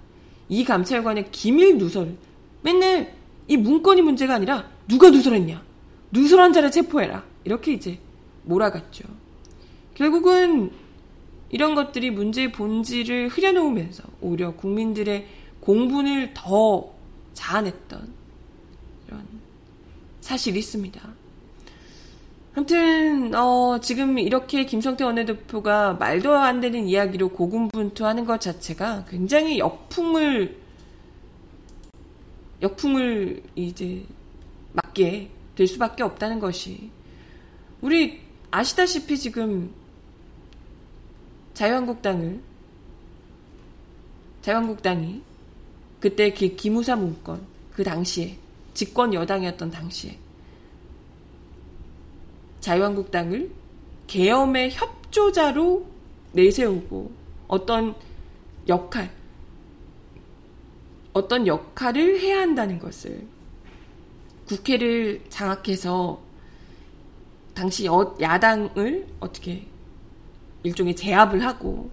이 0.49 0.65
감찰관의 0.65 1.31
기밀 1.31 1.79
누설 1.79 2.17
맨날 2.63 3.15
이 3.49 3.57
문건이 3.57 4.03
문제가 4.03 4.35
아니라 4.35 4.69
누가 4.89 5.11
누설했냐 5.11 5.63
누설한 6.11 6.53
자를 6.53 6.71
체포해라 6.71 7.25
이렇게 7.45 7.73
이제 7.73 7.99
몰아갔죠. 8.45 9.05
결국은 9.95 10.73
이런 11.51 11.75
것들이 11.75 12.11
문제의 12.11 12.53
본질을 12.53 13.29
흐려놓으면서 13.29 14.05
오히려 14.21 14.55
국민들의 14.55 15.27
공분을 15.61 16.33
더 16.35 16.93
자아냈던 17.35 18.13
이런 19.07 19.27
사실이 20.21 20.59
있습니다. 20.59 21.22
아무튼 22.55 23.35
어, 23.35 23.81
지금 23.81 24.19
이렇게 24.19 24.67
김성태 24.67 25.05
원내대표가 25.05 25.95
말도 25.95 26.37
안 26.37 26.61
되는 26.61 26.87
이야기로 26.87 27.31
고군분투하는 27.31 28.27
것 28.27 28.41
자체가 28.41 29.07
굉장히 29.09 29.59
역풍을 29.59 30.61
역풍을 32.61 33.43
이제 33.57 34.05
맞게 34.73 35.31
될 35.57 35.67
수밖에 35.67 36.03
없다는 36.03 36.39
것이. 36.41 36.91
우리 37.81 38.21
아시다시피 38.51 39.19
지금 39.19 39.73
자유한국당을 41.55 42.41
자유한국당이 44.43 45.23
그때 46.01 46.33
기, 46.33 46.55
기무사 46.55 46.97
문건 46.97 47.47
그 47.73 47.83
당시에 47.83 48.37
집권 48.75 49.15
여당이었던 49.15 49.71
당시에 49.71 50.19
자유한국당을 52.63 53.51
계엄의 54.07 54.71
협조자로 54.73 55.87
내세우고 56.33 57.13
어떤 57.49 57.95
역할 58.69 59.11
어떤 61.13 61.47
역할을 61.47 62.21
해야 62.21 62.41
한다는 62.41 62.79
것을 62.79 63.27
국회를 64.47 65.25
장악해서 65.29 66.21
당시 67.55 67.87
야당을 68.21 69.07
어떻게 69.21 69.67
일종의 70.63 70.97
제압을 70.97 71.45
하고 71.45 71.91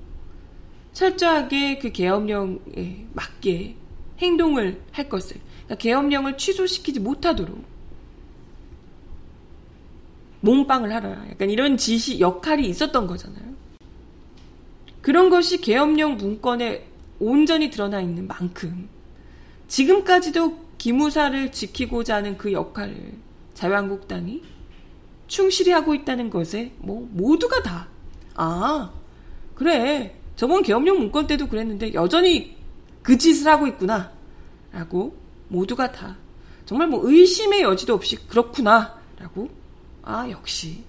철저하게 0.93 1.79
그 1.79 1.91
계엄령에 1.91 3.07
맞게 3.13 3.75
행동을 4.19 4.81
할 4.91 5.09
것을 5.09 5.37
그러니까 5.65 5.75
계엄령을 5.75 6.37
취소시키지 6.37 6.99
못하도록 6.99 7.78
몸빵을 10.41 10.93
하라. 10.93 11.25
약간 11.31 11.49
이런 11.49 11.77
지시 11.77 12.19
역할이 12.19 12.67
있었던 12.67 13.07
거잖아요. 13.07 13.49
그런 15.01 15.29
것이 15.29 15.59
계엄령 15.61 16.17
문건에 16.17 16.87
온전히 17.19 17.69
드러나 17.69 18.01
있는 18.01 18.27
만큼 18.27 18.89
지금까지도 19.67 20.57
기무사를 20.77 21.51
지키고자 21.51 22.15
하는 22.15 22.37
그 22.37 22.53
역할을 22.53 23.13
자유한국당이 23.53 24.41
충실히 25.27 25.71
하고 25.71 25.93
있다는 25.93 26.29
것에 26.29 26.73
뭐 26.77 27.07
모두가 27.11 27.61
다 27.61 27.87
아, 28.35 28.91
그래. 29.53 30.15
저번 30.37 30.63
계엄령 30.63 30.97
문건 30.97 31.27
때도 31.27 31.47
그랬는데 31.49 31.93
여전히 31.93 32.55
그 33.03 33.17
짓을 33.17 33.51
하고 33.51 33.67
있구나. 33.67 34.11
라고 34.71 35.17
모두가 35.49 35.91
다 35.91 36.15
정말 36.65 36.87
뭐 36.87 37.01
의심의 37.03 37.61
여지도 37.63 37.93
없이 37.93 38.15
그렇구나. 38.27 38.97
라고 39.19 39.49
아, 40.09 40.27
역시 40.31 40.83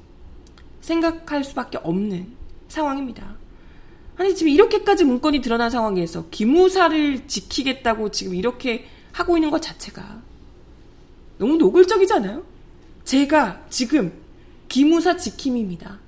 생각할 0.81 1.45
수밖에 1.45 1.77
없는 1.83 2.35
상황입니다. 2.69 3.37
아니, 4.17 4.35
지금 4.35 4.51
이렇게까지 4.51 5.05
문건이 5.05 5.43
드러난 5.43 5.69
상황에서 5.69 6.31
기무사를 6.31 7.29
지키겠다고 7.29 8.13
지금 8.13 8.35
이렇게 8.35 8.87
하고 9.13 9.37
있는 9.37 9.51
것 9.51 9.61
자체가 9.61 10.23
너무 11.37 11.57
노골적이잖아요? 11.57 12.43
제가 13.05 13.67
지금 13.69 14.11
기무사 14.69 15.19
지킴입니다. 15.19 15.99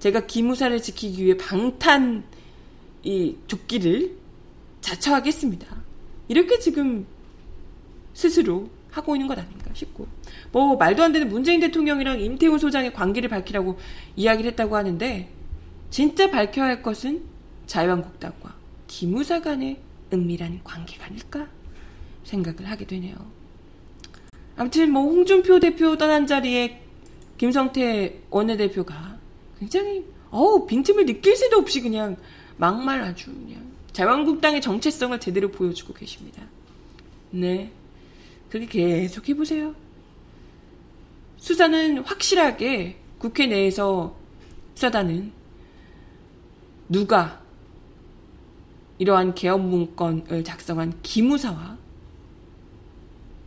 제가 0.00 0.26
기무사를 0.26 0.82
지키기 0.82 1.24
위해 1.24 1.36
방탄 1.38 2.22
이 3.02 3.34
조끼를 3.46 4.14
자처하겠습니다. 4.82 5.66
이렇게 6.28 6.58
지금 6.58 7.06
스스로 8.12 8.68
하고 8.98 9.16
있는 9.16 9.26
것 9.26 9.38
아닌가 9.38 9.70
싶고 9.72 10.06
뭐 10.52 10.76
말도 10.76 11.02
안 11.02 11.12
되는 11.12 11.28
문재인 11.28 11.60
대통령이랑 11.60 12.20
임태훈 12.20 12.58
소장의 12.58 12.92
관계를 12.92 13.28
밝히라고 13.28 13.78
이야기를 14.16 14.50
했다고 14.52 14.76
하는데 14.76 15.30
진짜 15.90 16.30
밝혀야 16.30 16.66
할 16.66 16.82
것은 16.82 17.22
자유한국당과 17.66 18.54
기무사 18.86 19.40
간의 19.40 19.78
은밀한 20.12 20.60
관계가 20.64 21.06
아닐까 21.06 21.48
생각을 22.24 22.70
하게 22.70 22.86
되네요. 22.86 23.16
아무튼 24.56 24.92
뭐 24.92 25.02
홍준표 25.02 25.60
대표 25.60 25.96
떠난 25.96 26.26
자리에 26.26 26.82
김성태 27.38 28.22
원내대표가 28.30 29.18
굉장히 29.58 30.04
어우 30.30 30.66
빈틈을 30.66 31.06
느낄 31.06 31.36
새도 31.36 31.58
없이 31.58 31.80
그냥 31.80 32.16
막말 32.56 33.00
아주 33.02 33.32
그냥 33.32 33.62
자유한국당의 33.92 34.60
정체성을 34.60 35.18
제대로 35.20 35.50
보여주고 35.50 35.94
계십니다. 35.94 36.42
네. 37.30 37.70
그렇게 38.50 38.66
계속 38.66 39.28
해보세요. 39.28 39.74
수사는 41.36 41.98
확실하게 41.98 42.96
국회 43.18 43.46
내에서 43.46 44.16
수사단은 44.74 45.32
누가 46.88 47.42
이러한 48.98 49.34
개업 49.34 49.60
문건을 49.60 50.44
작성한 50.44 51.00
기무사와 51.02 51.78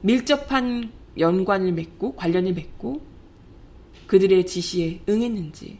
밀접한 0.01 0.91
연관을 1.17 1.73
맺고 1.73 2.15
관련을 2.15 2.53
맺고 2.53 3.01
그들의 4.07 4.45
지시에 4.45 5.01
응했는지 5.07 5.79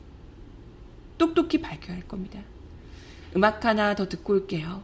똑똑히 1.18 1.62
밝혀야 1.62 1.96
할 1.96 2.08
겁니다. 2.08 2.42
음악 3.36 3.64
하나 3.66 3.96
더 3.96 4.08
듣고 4.10 4.34
올게요. 4.34 4.84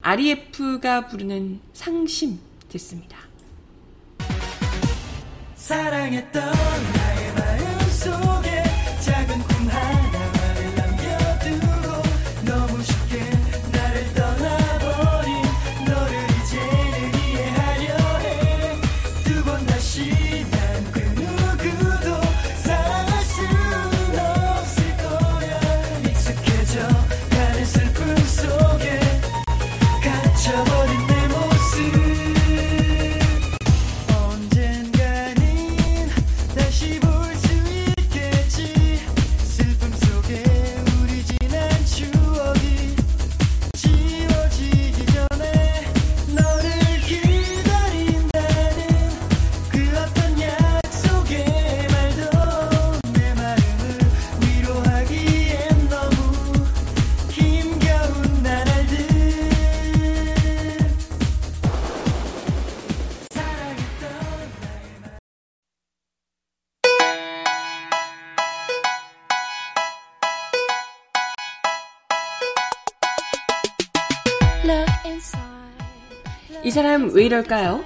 REF가 0.00 1.08
부르는 1.08 1.60
상심 1.72 2.38
듣습니다. 2.68 3.31
사랑했던 5.62 6.42
나의 6.42 7.21
왜 77.14 77.26
이럴까요? 77.26 77.84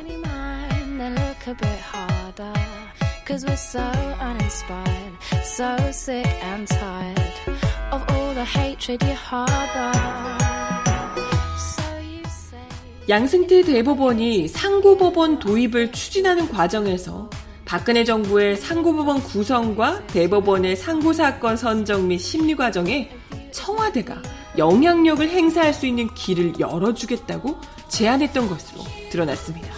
양승태 13.08 13.62
대법원이 13.62 14.48
상고법원 14.48 15.40
도입을 15.40 15.92
추진하는 15.92 16.48
과정에서 16.48 17.28
박근혜 17.64 18.04
정부의 18.04 18.56
상고법원 18.56 19.22
구성과 19.22 20.06
대법원의 20.06 20.76
상고사건 20.76 21.56
선정 21.56 22.06
및 22.06 22.18
심리 22.18 22.54
과정에 22.54 23.10
청와대가 23.50 24.22
영향력을 24.56 25.28
행사할 25.28 25.74
수 25.74 25.86
있는 25.86 26.12
길을 26.14 26.60
열어주겠다고 26.60 27.56
제안했던 27.88 28.48
것으로 28.48 28.82
드러났습니다. 29.10 29.68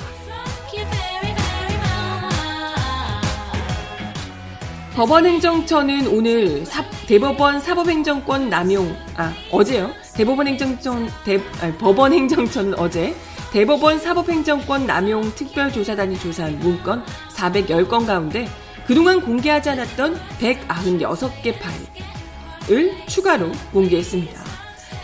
법원행정처는 4.95 6.09
오늘 6.09 6.67
사, 6.67 6.85
대법원 7.07 7.61
사법행정권 7.61 8.49
남용, 8.49 8.97
아, 9.17 9.33
어제요. 9.53 9.93
대법원행정처, 10.15 11.07
대, 11.25 11.41
아니, 11.61 11.73
법원행정처는 11.79 12.77
어제 12.77 13.15
대법원 13.53 14.01
사법행정권 14.01 14.87
남용 14.87 15.33
특별조사단이 15.37 16.19
조사한 16.19 16.59
문건 16.59 17.05
410건 17.33 18.07
가운데 18.07 18.49
그동안 18.89 19.21
공개하지 19.21 19.71
않았던 19.71 20.21
196개 20.41 21.55
파일을 22.67 23.07
추가로 23.07 23.53
공개했습니다. 23.73 24.43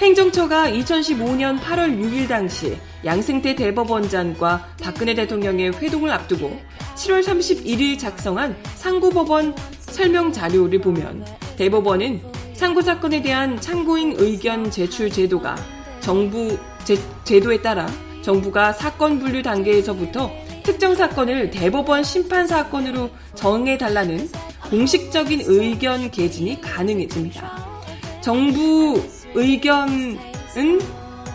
행정처가 0.00 0.70
2015년 0.72 1.60
8월 1.60 1.96
6일 1.96 2.28
당시 2.28 2.76
양승태 3.04 3.54
대법원장과 3.54 4.68
박근혜 4.82 5.14
대통령의 5.14 5.72
회동을 5.72 6.10
앞두고 6.10 6.58
7월 6.96 7.22
31일 7.22 7.98
작성한 7.98 8.56
상고법원 8.76 9.54
설명 9.80 10.32
자료를 10.32 10.80
보면 10.80 11.24
대법원은 11.56 12.22
상고 12.54 12.80
사건에 12.82 13.20
대한 13.20 13.60
참고인 13.60 14.14
의견 14.16 14.70
제출 14.70 15.10
제도가 15.10 15.56
정부 16.00 16.58
제, 16.84 16.96
제도에 17.24 17.60
따라 17.60 17.86
정부가 18.22 18.72
사건 18.72 19.18
분류 19.18 19.42
단계에서부터 19.42 20.30
특정 20.62 20.94
사건을 20.94 21.50
대법원 21.50 22.04
심판 22.04 22.46
사건으로 22.46 23.10
정해달라는 23.34 24.30
공식적인 24.70 25.42
의견 25.44 26.10
개진이 26.10 26.60
가능해집니다. 26.62 27.64
정부 28.22 29.02
의견은 29.34 30.18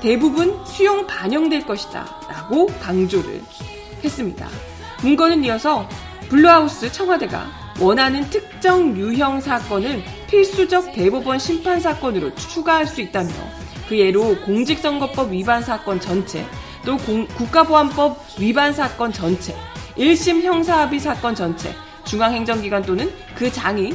대부분 0.02 0.58
수용 0.66 1.06
반영될 1.06 1.66
것이다 1.66 2.06
라고 2.30 2.68
강조를 2.68 3.42
했습니다. 4.04 4.48
문건은 5.02 5.44
이어서 5.46 5.88
Blue 6.30 6.57
House 6.57 6.92
청와대가 6.92 7.48
원하는 7.80 8.30
특정 8.30 8.96
유형 8.98 9.40
사건을 9.40 10.04
필수적 10.30 10.94
대법원 10.94 11.40
심판 11.40 11.80
사건으로 11.80 12.36
추가할 12.36 12.86
수 12.86 13.02
있다며 13.02 13.30
그 13.88 13.98
예로 13.98 14.42
공직선거법 14.42 15.32
위반 15.32 15.64
사건 15.64 16.00
전체, 16.00 16.46
또 16.86 16.98
공, 16.98 17.26
국가보안법 17.28 18.20
위반 18.40 18.74
사건 18.74 19.12
전체, 19.12 19.56
1심 19.98 20.44
형사합의 20.44 21.00
사건 21.00 21.34
전체, 21.34 21.74
중앙행정기관 22.06 22.84
또는 22.84 23.12
그 23.36 23.52
장이 23.52 23.94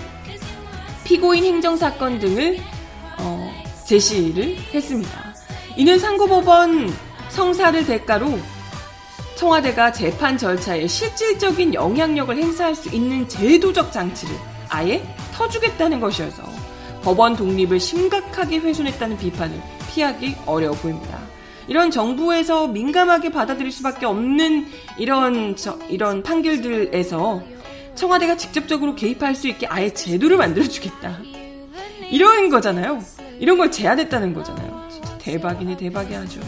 피고인 1.04 1.44
행정사건 1.44 2.18
등을 2.18 2.58
어, 3.18 3.52
제시를 3.84 4.56
했습니다. 4.72 5.34
이는 5.76 5.98
상고법원 5.98 6.92
성사를 7.30 7.84
대가로 7.84 8.38
청와대가 9.37 9.90
재판 9.90 10.38
절차에 10.38 10.87
실질적인 10.87 11.74
영향력을 11.74 12.37
행사할 12.37 12.76
수 12.76 12.94
있는 12.94 13.28
제도적 13.28 13.92
장치를 13.92 14.34
아예 14.68 15.02
터주겠다는 15.32 15.98
것이어서 15.98 16.44
법원 17.02 17.34
독립을 17.34 17.80
심각하게 17.80 18.58
훼손했다는 18.58 19.18
비판을 19.18 19.60
피하기 19.92 20.37
어려워 20.46 20.74
보입니다. 20.76 21.18
이런 21.66 21.90
정부에서 21.90 22.68
민감하게 22.68 23.30
받아들일 23.32 23.72
수밖에 23.72 24.06
없는 24.06 24.66
이런 24.96 25.56
저, 25.56 25.78
이런 25.88 26.22
판결들에서 26.22 27.42
청와대가 27.96 28.37
직접적으로 28.37 28.94
개입할 28.94 29.34
수 29.34 29.48
있게 29.48 29.66
아예 29.66 29.92
제도를 29.92 30.37
만들어 30.37 30.66
주겠다. 30.66 31.18
이런 32.10 32.48
거잖아요. 32.48 33.00
이런 33.40 33.58
걸 33.58 33.70
제안했다는 33.70 34.34
거잖아요. 34.34 34.73
진짜 35.24 35.38
대박이네 35.38 35.76
대박이 35.76 36.14
아주. 36.14 36.40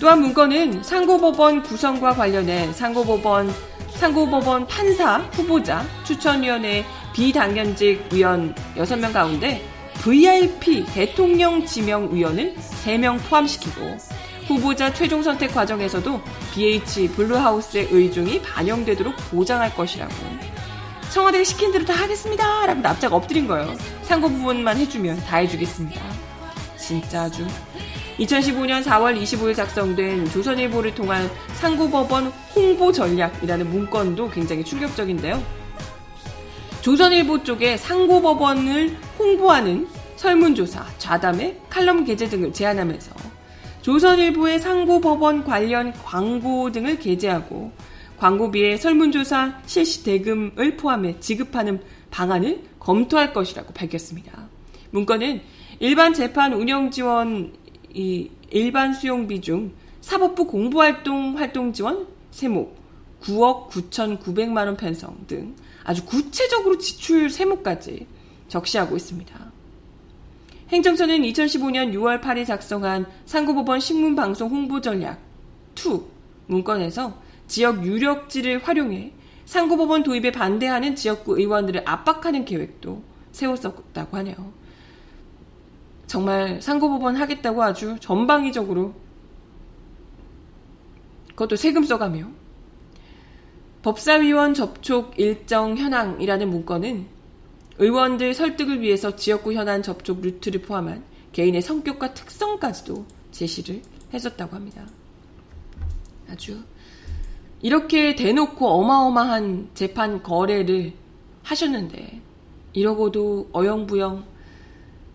또한 0.00 0.20
문건은 0.20 0.82
상고법원 0.82 1.62
구성과 1.62 2.14
관련해 2.14 2.72
상고법원 2.72 3.52
상고법원 3.96 4.66
판사 4.66 5.18
후보자 5.32 5.84
추천위원회 6.04 6.84
비당연직 7.14 8.08
위원 8.12 8.54
6명 8.76 9.12
가운데 9.12 9.62
VIP 10.02 10.86
대통령 10.86 11.64
지명 11.66 12.12
위원을 12.14 12.54
3명 12.56 13.20
포함시키고 13.28 13.98
후보자 14.48 14.92
최종 14.92 15.22
선택 15.22 15.52
과정에서도 15.52 16.20
BH 16.54 17.08
블루하우스의 17.08 17.88
의중이 17.90 18.42
반영되도록 18.42 19.14
보장할 19.30 19.74
것이라고 19.74 20.14
청와대가 21.10 21.44
시킨 21.44 21.72
대로 21.72 21.84
다 21.84 21.92
하겠습니다 21.92 22.66
라고 22.66 22.80
납작 22.80 23.12
엎드린 23.12 23.46
거예요. 23.46 23.74
상고 24.02 24.28
부분만 24.28 24.78
해주면 24.78 25.20
다 25.24 25.36
해주겠습니다. 25.38 26.29
진짜 26.90 27.22
아주 27.22 27.46
2015년 28.18 28.82
4월 28.82 29.16
25일 29.22 29.54
작성된 29.54 30.28
조선일보를 30.30 30.92
통한 30.92 31.30
상고법원 31.54 32.32
홍보 32.56 32.90
전략이라는 32.90 33.70
문건도 33.70 34.28
굉장히 34.30 34.64
충격적인데요. 34.64 35.40
조선일보 36.80 37.44
쪽에 37.44 37.76
상고법원을 37.76 38.96
홍보하는 39.20 39.86
설문조사, 40.16 40.84
좌담회, 40.98 41.60
칼럼 41.70 42.04
게재 42.04 42.28
등을 42.28 42.52
제안하면서 42.52 43.14
조선일보의 43.82 44.58
상고법원 44.58 45.44
관련 45.44 45.92
광고 45.92 46.72
등을 46.72 46.98
게재하고 46.98 47.70
광고비에 48.18 48.78
설문조사 48.78 49.60
실시 49.64 50.02
대금을 50.02 50.76
포함해 50.76 51.20
지급하는 51.20 51.80
방안을 52.10 52.64
검토할 52.80 53.32
것이라고 53.32 53.72
밝혔습니다. 53.74 54.48
문건은 54.90 55.40
일반 55.82 56.12
재판 56.12 56.52
운영 56.52 56.90
지원 56.90 57.54
이 57.94 58.30
일반 58.50 58.92
수용비 58.92 59.40
중 59.40 59.72
사법부 60.02 60.46
공부활동 60.46 61.38
활동 61.38 61.72
지원 61.72 62.06
세목 62.30 62.76
9억 63.22 63.70
9,900만 63.70 64.66
원 64.66 64.76
편성 64.76 65.24
등 65.26 65.56
아주 65.82 66.04
구체적으로 66.04 66.76
지출 66.76 67.30
세목까지 67.30 68.06
적시하고 68.48 68.94
있습니다. 68.94 69.52
행정처는 70.68 71.22
2015년 71.22 71.94
6월 71.94 72.20
8일 72.20 72.46
작성한 72.46 73.06
상고법원 73.24 73.80
신문방송 73.80 74.50
홍보 74.50 74.82
전략 74.82 75.18
2 75.74 75.98
문건에서 76.46 77.18
지역 77.48 77.86
유력지를 77.86 78.62
활용해 78.62 79.14
상고법원 79.46 80.02
도입에 80.02 80.30
반대하는 80.30 80.94
지역구 80.94 81.38
의원들을 81.38 81.84
압박하는 81.86 82.44
계획도 82.44 83.02
세웠었다고 83.32 84.18
하네요. 84.18 84.59
정말 86.10 86.60
상고법원 86.60 87.14
하겠다고 87.14 87.62
아주 87.62 87.96
전방위적으로 88.00 88.94
그것도 91.28 91.54
세금 91.54 91.84
써가며 91.84 92.26
법사위원 93.82 94.54
접촉 94.54 95.16
일정 95.20 95.76
현황이라는 95.76 96.50
문건은 96.50 97.06
의원들 97.78 98.34
설득을 98.34 98.80
위해서 98.80 99.14
지역구 99.14 99.52
현안 99.52 99.84
접촉 99.84 100.20
루트를 100.20 100.62
포함한 100.62 101.04
개인의 101.30 101.62
성격과 101.62 102.12
특성까지도 102.14 103.06
제시를 103.30 103.80
했었다고 104.12 104.56
합니다. 104.56 104.88
아주 106.28 106.58
이렇게 107.62 108.16
대놓고 108.16 108.66
어마어마한 108.66 109.70
재판 109.74 110.24
거래를 110.24 110.92
하셨는데 111.44 112.20
이러고도 112.72 113.50
어영부영 113.52 114.29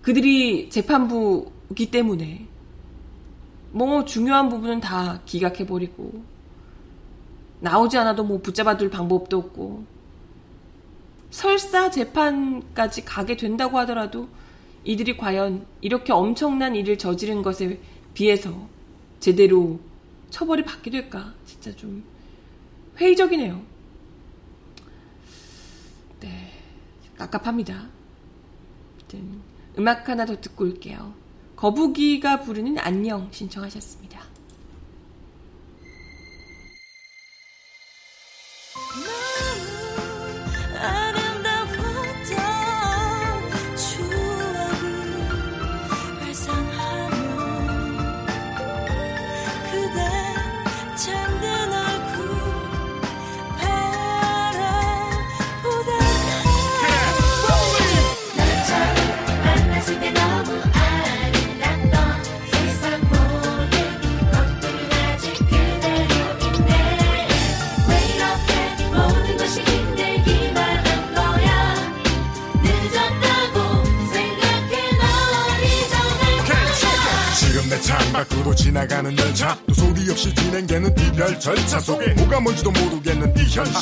그들이 0.06 0.70
재판부기 0.70 1.90
때문에 1.90 2.46
뭐 3.72 4.06
중요한 4.06 4.50
부분은 4.50 4.80
다 4.80 5.20
기각해버리고 5.26 6.24
나오지 7.60 7.98
않아도 7.98 8.24
뭐 8.24 8.40
붙잡아둘 8.40 8.92
방법도 8.92 9.36
없고 9.36 9.84
설사 11.32 11.90
재판까지 11.90 13.04
가게 13.04 13.36
된다고 13.36 13.80
하더라도 13.80 14.30
이들이 14.84 15.18
과연 15.18 15.66
이렇게 15.82 16.14
엄청난 16.14 16.76
일을 16.76 17.00
저지른 17.00 17.42
것에 17.42 17.80
비해서 18.14 18.70
제대로 19.20 19.80
처벌이 20.30 20.64
받게 20.64 20.92
될까 20.92 21.34
진짜 21.48 21.76
좀 21.76 22.04
회의적이네요. 23.00 23.60
네, 26.20 26.52
깝깝합니다. 27.18 27.88
아무튼 29.00 29.55
음악 29.78 30.10
하나 30.10 30.26
더 30.26 30.40
듣고 30.40 30.64
올게요. 30.66 31.14
거북이가 31.56 32.42
부르는 32.42 32.78
안녕 32.80 33.30
신청하셨습니다. 33.32 34.05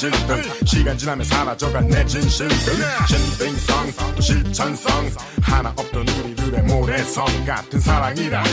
현실들. 0.03 0.43
시간 0.65 0.97
지나면 0.97 1.25
사라져간 1.25 1.87
내 1.87 2.05
진실들. 2.05 2.57
신빙성 3.07 3.91
또 4.15 4.21
실천성. 4.21 5.09
하나 5.41 5.69
없던 5.69 6.07
우리들의 6.07 6.63
모래성. 6.63 7.25
같은 7.45 7.79
사랑이라. 7.79 8.43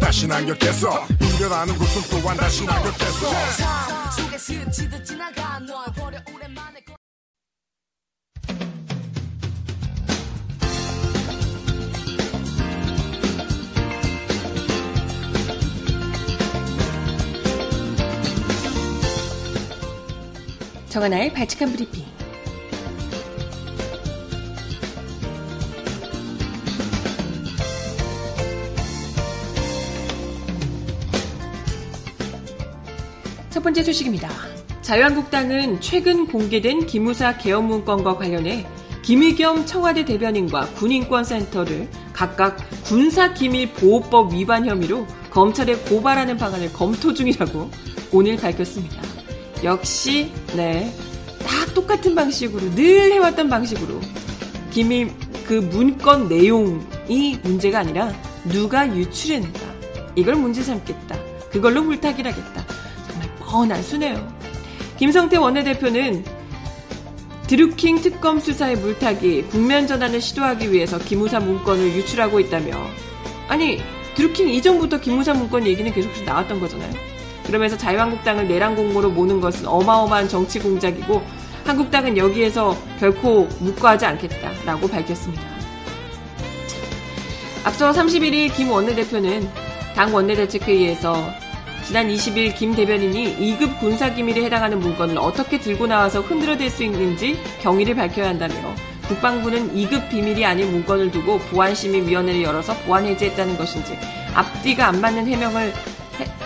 다시 0.00 0.26
남겼겠어 0.26 1.06
이별하는 1.20 1.76
곳은 1.76 2.02
또한 2.10 2.36
다시 2.36 2.64
남겼겠어 2.64 4.09
정하나의 20.90 21.32
발칙한 21.32 21.70
브리핑. 21.72 22.04
첫 33.50 33.62
번째 33.62 33.84
소식입니다. 33.84 34.28
자유한국당은 34.82 35.80
최근 35.80 36.26
공개된 36.26 36.86
기무사 36.86 37.38
개헌 37.38 37.68
문 37.68 37.84
건과 37.84 38.16
관련해 38.16 38.66
김의겸 39.02 39.66
청와대 39.66 40.04
대변인과 40.04 40.70
군인권센터를 40.74 41.88
각각 42.12 42.56
군사기밀보호법 42.84 44.32
위반 44.32 44.66
혐의로 44.66 45.06
검찰에 45.30 45.76
고발하는 45.76 46.36
방안을 46.36 46.72
검토 46.72 47.14
중이라고 47.14 47.70
오늘 48.10 48.36
밝혔습니다. 48.36 49.19
역시 49.62 50.32
네. 50.54 50.92
다 51.40 51.72
똑같은 51.74 52.14
방식으로 52.14 52.74
늘 52.74 53.12
해왔던 53.12 53.48
방식으로 53.48 54.00
기밀 54.70 55.12
그 55.46 55.54
문건 55.54 56.28
내용이 56.28 57.38
문제가 57.42 57.80
아니라 57.80 58.12
누가 58.44 58.86
유출했는가 58.86 59.60
이걸 60.16 60.36
문제 60.36 60.62
삼겠다. 60.62 61.16
그걸로 61.50 61.82
물타기를 61.82 62.30
하겠다. 62.30 62.64
정말 63.08 63.28
뻔한 63.40 63.82
수네요. 63.82 64.32
김성태 64.98 65.36
원내대표는 65.38 66.24
드루킹 67.48 68.00
특검 68.00 68.38
수사의 68.38 68.76
물타기, 68.76 69.42
국면 69.50 69.88
전환을 69.88 70.20
시도하기 70.20 70.72
위해서 70.72 70.98
기무사 70.98 71.40
문건을 71.40 71.96
유출하고 71.96 72.38
있다며. 72.38 72.80
아니, 73.48 73.80
드루킹 74.14 74.48
이전부터 74.50 75.00
기무사 75.00 75.34
문건 75.34 75.66
얘기는 75.66 75.92
계속 75.92 76.10
나왔던 76.24 76.60
거잖아요. 76.60 76.92
그러면서 77.50 77.76
자유한국당을 77.76 78.46
내란 78.46 78.76
공모로 78.76 79.10
모는 79.10 79.40
것은 79.40 79.66
어마어마한 79.66 80.28
정치 80.28 80.60
공작이고 80.60 81.20
한국당은 81.64 82.16
여기에서 82.16 82.76
결코 83.00 83.48
묵과하지 83.58 84.06
않겠다라고 84.06 84.86
밝혔습니다. 84.86 85.42
앞서 87.64 87.90
31일 87.90 88.54
김 88.54 88.70
원내대표는 88.70 89.50
당 89.96 90.14
원내대책회의에서 90.14 91.28
지난 91.84 92.06
20일 92.06 92.54
김 92.54 92.72
대변인이 92.72 93.36
2급 93.36 93.80
군사기밀에 93.80 94.44
해당하는 94.44 94.78
문건을 94.78 95.18
어떻게 95.18 95.58
들고 95.58 95.88
나와서 95.88 96.20
흔들어댈 96.20 96.70
수 96.70 96.84
있는지 96.84 97.36
경위를 97.62 97.96
밝혀야 97.96 98.28
한다며 98.28 98.54
국방부는 99.08 99.74
2급 99.74 100.08
비밀이 100.08 100.46
아닌 100.46 100.70
문건을 100.70 101.10
두고 101.10 101.40
보안심의위원회를 101.40 102.44
열어서 102.44 102.74
보안 102.84 103.06
해제했다는 103.06 103.56
것인지 103.58 103.98
앞뒤가 104.34 104.86
안 104.86 105.00
맞는 105.00 105.26
해명을 105.26 105.72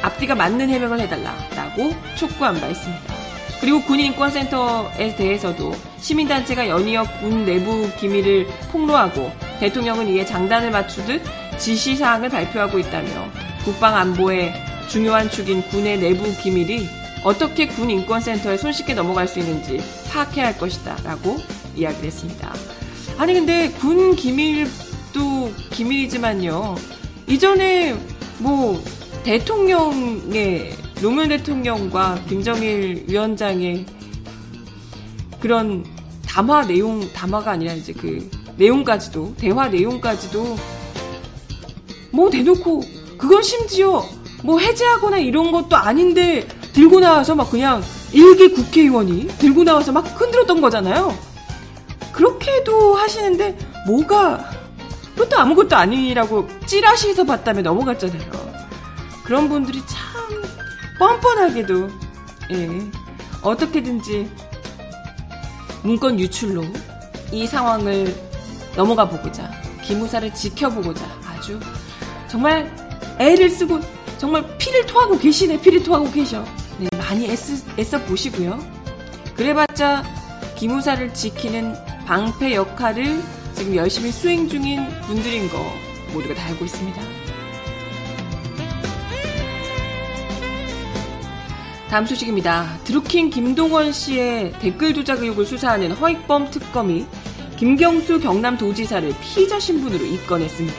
앞뒤가 0.05 0.35
맞는 0.35 0.69
해명을 0.69 1.01
해달라라고 1.01 1.95
촉구한 2.17 2.61
바 2.61 2.69
있습니다. 2.69 3.15
그리고 3.61 3.81
군인권센터에 3.83 5.17
대해서도 5.17 5.73
시민단체가 5.99 6.69
연이어 6.69 7.05
군 7.21 7.47
내부 7.47 7.91
기밀을 7.99 8.47
폭로하고 8.71 9.33
대통령은 9.61 10.09
이에 10.09 10.25
장단을 10.27 10.71
맞추듯 10.71 11.23
지시사항을 11.59 12.29
발표하고 12.29 12.79
있다며 12.79 13.09
국방안보의 13.65 14.53
중요한 14.89 15.31
축인 15.31 15.63
군의 15.69 15.99
내부 15.99 16.25
기밀이 16.43 16.87
어떻게 17.25 17.67
군인권센터에 17.69 18.59
손쉽게 18.59 18.93
넘어갈 18.93 19.27
수 19.27 19.39
있는지 19.39 19.81
파악해야 20.11 20.49
할 20.49 20.59
것이다 20.59 20.99
라고 21.05 21.39
이야기를 21.75 22.05
했습니다. 22.05 22.53
아니 23.17 23.33
근데 23.33 23.71
군 23.71 24.15
기밀도 24.15 25.55
기밀이지만요. 25.71 26.75
이전에 27.27 27.97
뭐 28.39 28.83
대통령의 29.25 30.77
노무현 31.01 31.31
대통령과 31.31 32.21
김정일 32.29 33.05
위원장의 33.09 33.87
그런 35.41 35.85
담화 36.27 36.67
내용 36.67 37.11
담화가 37.13 37.53
아니라 37.53 37.73
이제 37.73 37.93
그 37.93 38.29
내용까지도 38.57 39.35
대화 39.39 39.69
내용까지도 39.69 40.57
뭐 42.13 42.31
대놓고 42.31 42.83
그건 43.17 43.43
심지어 43.43 44.05
뭐 44.43 44.59
해제하거나 44.59 45.19
이런 45.19 45.53
것도 45.53 45.75
아닌데 45.75 46.47
들고 46.75 47.01
나와서 47.01 47.35
막 47.35 47.51
그냥 47.51 47.83
일개 48.13 48.49
국회의원이 48.49 49.29
들고 49.39 49.65
나와서 49.65 49.91
막 49.91 50.01
흔들었던 50.01 50.61
거잖아요. 50.61 51.17
그렇게도 52.13 52.95
하시는데 52.95 53.57
뭐가 53.87 54.51
그것도 55.15 55.39
아무것도 55.39 55.77
아니라고 55.77 56.47
찌라시에서 56.67 57.25
봤다며 57.25 57.63
넘어갔잖아요. 57.63 58.44
그런 59.25 59.49
분들이 59.49 59.83
참 59.87 60.43
뻔뻔하게도 60.99 61.89
예, 62.53 62.91
어떻게든지 63.43 64.31
문건 65.83 66.21
유출로 66.21 66.65
이 67.33 67.47
상황을 67.47 68.15
넘어가 68.77 69.09
보고자 69.09 69.51
기무사를 69.83 70.33
지켜보고자 70.35 71.05
아주 71.27 71.59
정말 72.29 72.71
애를 73.19 73.51
쓰고 73.51 73.81
정말 74.19 74.57
피를 74.59 74.87
토하고 74.87 75.19
계시네 75.19 75.61
피를 75.61 75.83
토하고 75.83 76.11
계셔 76.11 76.45
네, 76.79 76.89
많이 76.99 77.29
애쓰, 77.31 77.65
애써 77.79 78.01
보시고요 78.03 78.59
그래봤자 79.37 80.05
기무사를 80.57 81.13
지키는 81.13 81.75
방패 82.07 82.55
역할을 82.55 83.23
지금 83.55 83.77
열심히 83.77 84.11
수행 84.11 84.49
중인 84.49 84.87
분들인 85.03 85.49
거 85.49 85.59
모두가 86.13 86.35
다 86.35 86.47
알고 86.47 86.65
있습니다. 86.65 87.14
다음 91.95 92.07
소식입니다. 92.07 92.81
드루킹 92.83 93.31
김동원 93.31 93.93
씨의 93.93 94.55
댓글 94.59 94.93
조작 94.95 95.23
의혹을 95.23 95.47
수사하는 95.47 95.93
허익범 95.93 96.51
특검이 96.51 97.07
김경수 97.57 98.19
경남도지사를 98.19 99.15
피의자 99.21 99.61
신분으로 99.61 100.05
입건했습니다. 100.05 100.77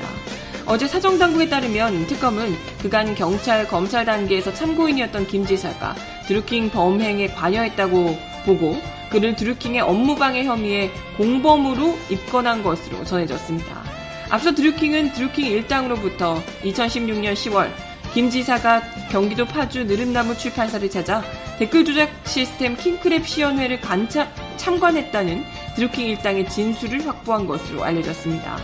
어제 0.66 0.90
사정당국에 0.90 1.48
따르면 1.48 2.08
특검은 2.08 2.54
그간 2.82 3.16
경찰, 3.16 3.66
검찰 3.66 4.04
단계에서 4.04 4.54
참고인이었던 4.54 5.28
김 5.28 5.46
지사가 5.46 5.96
드루킹 6.28 6.72
범행에 6.72 7.28
관여했다고 7.28 8.20
보고 8.46 8.78
그를 9.10 9.38
드루킹의 9.38 9.80
업무방해 9.84 10.44
혐의에 10.44 10.92
공범으로 11.16 11.98
입건한 12.10 12.62
것으로 12.62 13.06
전해졌습니다. 13.06 13.84
앞서 14.32 14.54
드루킹은 14.54 15.14
드루킹 15.14 15.46
일당으로부터 15.46 16.44
2016년 16.64 17.36
10월 17.36 17.85
김 18.16 18.30
지사가 18.30 18.82
경기도 19.12 19.44
파주 19.46 19.84
느릅나무 19.84 20.38
출판사를 20.38 20.90
찾아 20.90 21.22
댓글 21.60 21.84
조작 21.84 22.10
시스템 22.24 22.78
킹크랩 22.78 23.26
시연회를 23.26 23.82
간차, 23.82 24.32
참관했다는 24.56 25.44
드루킹 25.76 26.08
일당의 26.08 26.48
진술을 26.48 27.06
확보한 27.06 27.46
것으로 27.46 27.84
알려졌습니다. 27.84 28.58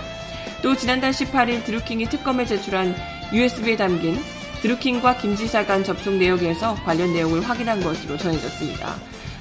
또 0.64 0.74
지난달 0.78 1.12
18일 1.12 1.66
드루킹이 1.66 2.06
특검에 2.06 2.46
제출한 2.46 2.96
USB에 3.34 3.76
담긴 3.76 4.18
드루킹과 4.62 5.18
김 5.18 5.36
지사 5.36 5.66
간 5.66 5.84
접촉 5.84 6.14
내역에서 6.14 6.76
관련 6.86 7.12
내용을 7.12 7.42
확인한 7.42 7.84
것으로 7.84 8.16
전해졌습니다. 8.16 8.96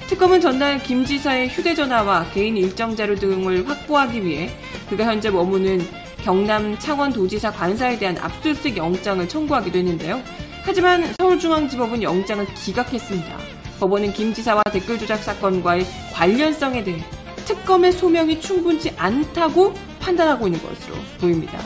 특검은 0.07 0.41
전날 0.41 0.83
김 0.83 1.05
지사의 1.05 1.47
휴대전화와 1.47 2.31
개인 2.33 2.57
일정 2.57 2.97
자료 2.97 3.15
등을 3.15 3.65
확보하기 3.69 4.25
위해 4.25 4.49
그가 4.89 5.05
현재 5.05 5.29
머무는 5.29 5.79
경남 6.21 6.77
창원도지사 6.77 7.51
관사에 7.51 7.97
대한 7.97 8.17
압수수색 8.17 8.77
영장을 8.77 9.27
청구하기도 9.27 9.77
했는데요. 9.77 10.21
하지만 10.63 11.13
서울중앙지법은 11.19 12.03
영장을 12.03 12.45
기각했습니다. 12.53 13.37
법원은 13.79 14.13
김 14.13 14.33
지사와 14.33 14.61
댓글 14.71 14.99
조작 14.99 15.23
사건과의 15.23 15.85
관련성에 16.13 16.83
대해 16.83 17.03
특검의 17.45 17.91
소명이 17.93 18.39
충분치 18.39 18.91
않다고 18.95 19.73
판단하고 19.99 20.47
있는 20.47 20.61
것으로 20.61 20.95
보입니다. 21.19 21.59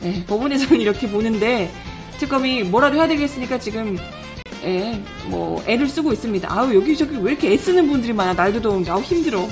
네, 0.00 0.24
법원에서는 0.26 0.80
이렇게 0.80 1.08
보는데 1.08 1.70
특검이 2.18 2.62
뭐라도 2.62 2.96
해야 2.96 3.06
되겠으니까 3.08 3.58
지금 3.58 3.98
예, 4.64 4.98
뭐 5.26 5.62
애를 5.66 5.88
쓰고 5.88 6.12
있습니다. 6.12 6.48
아우 6.50 6.74
여기저기 6.74 7.16
왜 7.16 7.32
이렇게 7.32 7.52
애쓰는 7.52 7.86
분들이 7.86 8.12
많아 8.14 8.32
날도 8.32 8.62
더운데 8.62 8.90
아우 8.90 9.02
힘들어. 9.02 9.46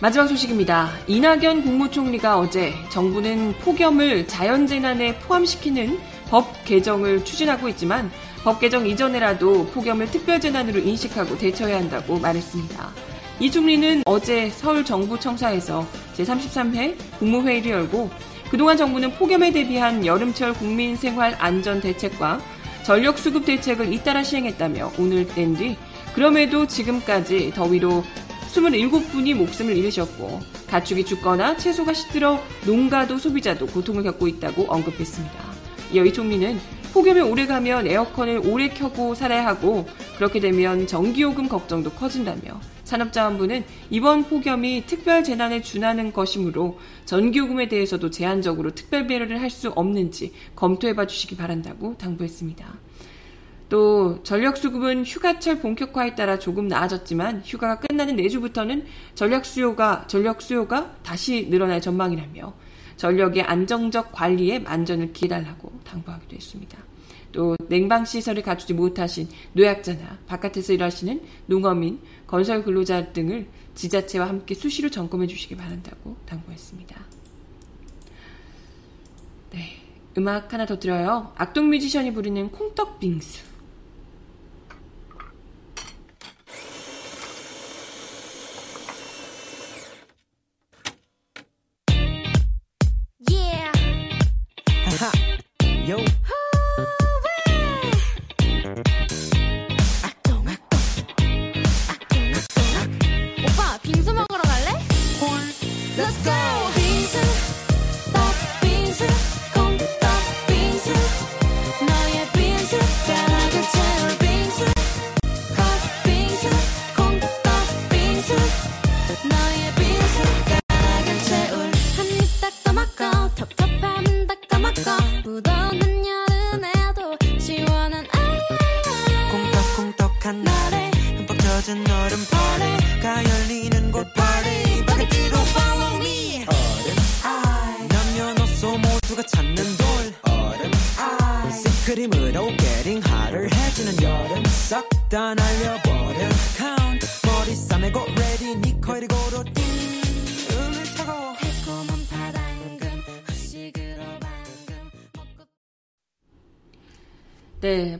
마지막 0.00 0.28
소식입니다. 0.28 0.90
이낙연 1.08 1.64
국무총리가 1.64 2.38
어제 2.38 2.72
정부는 2.88 3.54
폭염을 3.54 4.28
자연재난에 4.28 5.18
포함시키는 5.18 5.98
법 6.30 6.64
개정을 6.64 7.24
추진하고 7.24 7.68
있지만 7.70 8.08
법 8.44 8.60
개정 8.60 8.86
이전에라도 8.86 9.66
폭염을 9.66 10.08
특별재난으로 10.08 10.78
인식하고 10.78 11.36
대처해야 11.36 11.78
한다고 11.78 12.16
말했습니다. 12.20 12.90
이 13.40 13.50
총리는 13.50 14.02
어제 14.06 14.50
서울 14.50 14.84
정부청사에서 14.84 15.84
제33회 16.16 16.96
국무회의를 17.18 17.72
열고 17.72 18.08
그동안 18.52 18.76
정부는 18.76 19.14
폭염에 19.14 19.50
대비한 19.50 20.06
여름철 20.06 20.54
국민생활 20.54 21.34
안전 21.40 21.80
대책과 21.80 22.40
전력 22.84 23.18
수급 23.18 23.44
대책을 23.44 23.92
잇따라 23.92 24.22
시행했다며 24.22 24.92
오늘 24.96 25.26
뗀 25.26 25.56
뒤 25.56 25.76
그럼에도 26.14 26.68
지금까지 26.68 27.52
더위로 27.54 28.04
27분이 28.48 29.34
목숨을 29.34 29.76
잃으셨고 29.76 30.40
가축이 30.68 31.04
죽거나 31.04 31.56
채소가 31.56 31.92
시들어 31.92 32.42
농가도 32.66 33.18
소비자도 33.18 33.66
고통을 33.66 34.02
겪고 34.02 34.28
있다고 34.28 34.64
언급했습니다. 34.68 35.34
이어 35.92 36.04
이 36.04 36.12
총리는 36.12 36.58
폭염이 36.92 37.20
오래 37.20 37.46
가면 37.46 37.86
에어컨을 37.86 38.42
오래 38.46 38.68
켜고 38.68 39.14
살아야 39.14 39.46
하고 39.46 39.86
그렇게 40.16 40.40
되면 40.40 40.86
전기요금 40.86 41.48
걱정도 41.48 41.90
커진다며 41.90 42.60
산업자원부는 42.84 43.64
이번 43.90 44.24
폭염이 44.24 44.84
특별 44.86 45.22
재난에 45.22 45.60
준하는 45.60 46.12
것이므로 46.12 46.78
전기요금에 47.04 47.68
대해서도 47.68 48.10
제한적으로 48.10 48.74
특별 48.74 49.06
배려를 49.06 49.40
할 49.42 49.50
수 49.50 49.70
없는지 49.70 50.32
검토해봐 50.56 51.06
주시기 51.06 51.36
바란다고 51.36 51.96
당부했습니다. 51.98 52.66
또 53.68 54.22
전력 54.22 54.56
수급은 54.56 55.04
휴가철 55.04 55.60
본격화에 55.60 56.14
따라 56.14 56.38
조금 56.38 56.68
나아졌지만 56.68 57.42
휴가가 57.44 57.78
끝나는 57.78 58.16
내주부터는 58.16 58.86
전력 59.14 59.44
수요가 59.44 60.06
전력 60.06 60.40
수요가 60.40 60.94
다시 61.02 61.48
늘어날 61.50 61.80
전망이라며 61.80 62.54
전력의 62.96 63.42
안정적 63.42 64.12
관리에 64.12 64.58
만전을 64.58 65.12
기해달라고 65.12 65.80
당부하기도 65.84 66.34
했습니다. 66.34 66.78
또 67.30 67.56
냉방 67.68 68.06
시설을 68.06 68.42
갖추지 68.42 68.72
못하신 68.72 69.28
노약자나 69.52 70.18
바깥에서 70.26 70.72
일하시는 70.72 71.20
농어민, 71.46 72.00
건설 72.26 72.64
근로자 72.64 73.12
등을 73.12 73.46
지자체와 73.74 74.28
함께 74.28 74.54
수시로 74.54 74.88
점검해 74.88 75.26
주시기 75.26 75.56
바란다고 75.56 76.16
당부했습니다. 76.24 76.96
네, 79.50 79.76
음악 80.16 80.52
하나 80.52 80.64
더 80.64 80.78
들어요. 80.78 81.32
악동 81.36 81.68
뮤지션이 81.68 82.12
부르는 82.14 82.50
콩떡 82.50 82.98
빙수. 82.98 83.47
yo. 95.88 95.96
Hooray! 98.44 99.07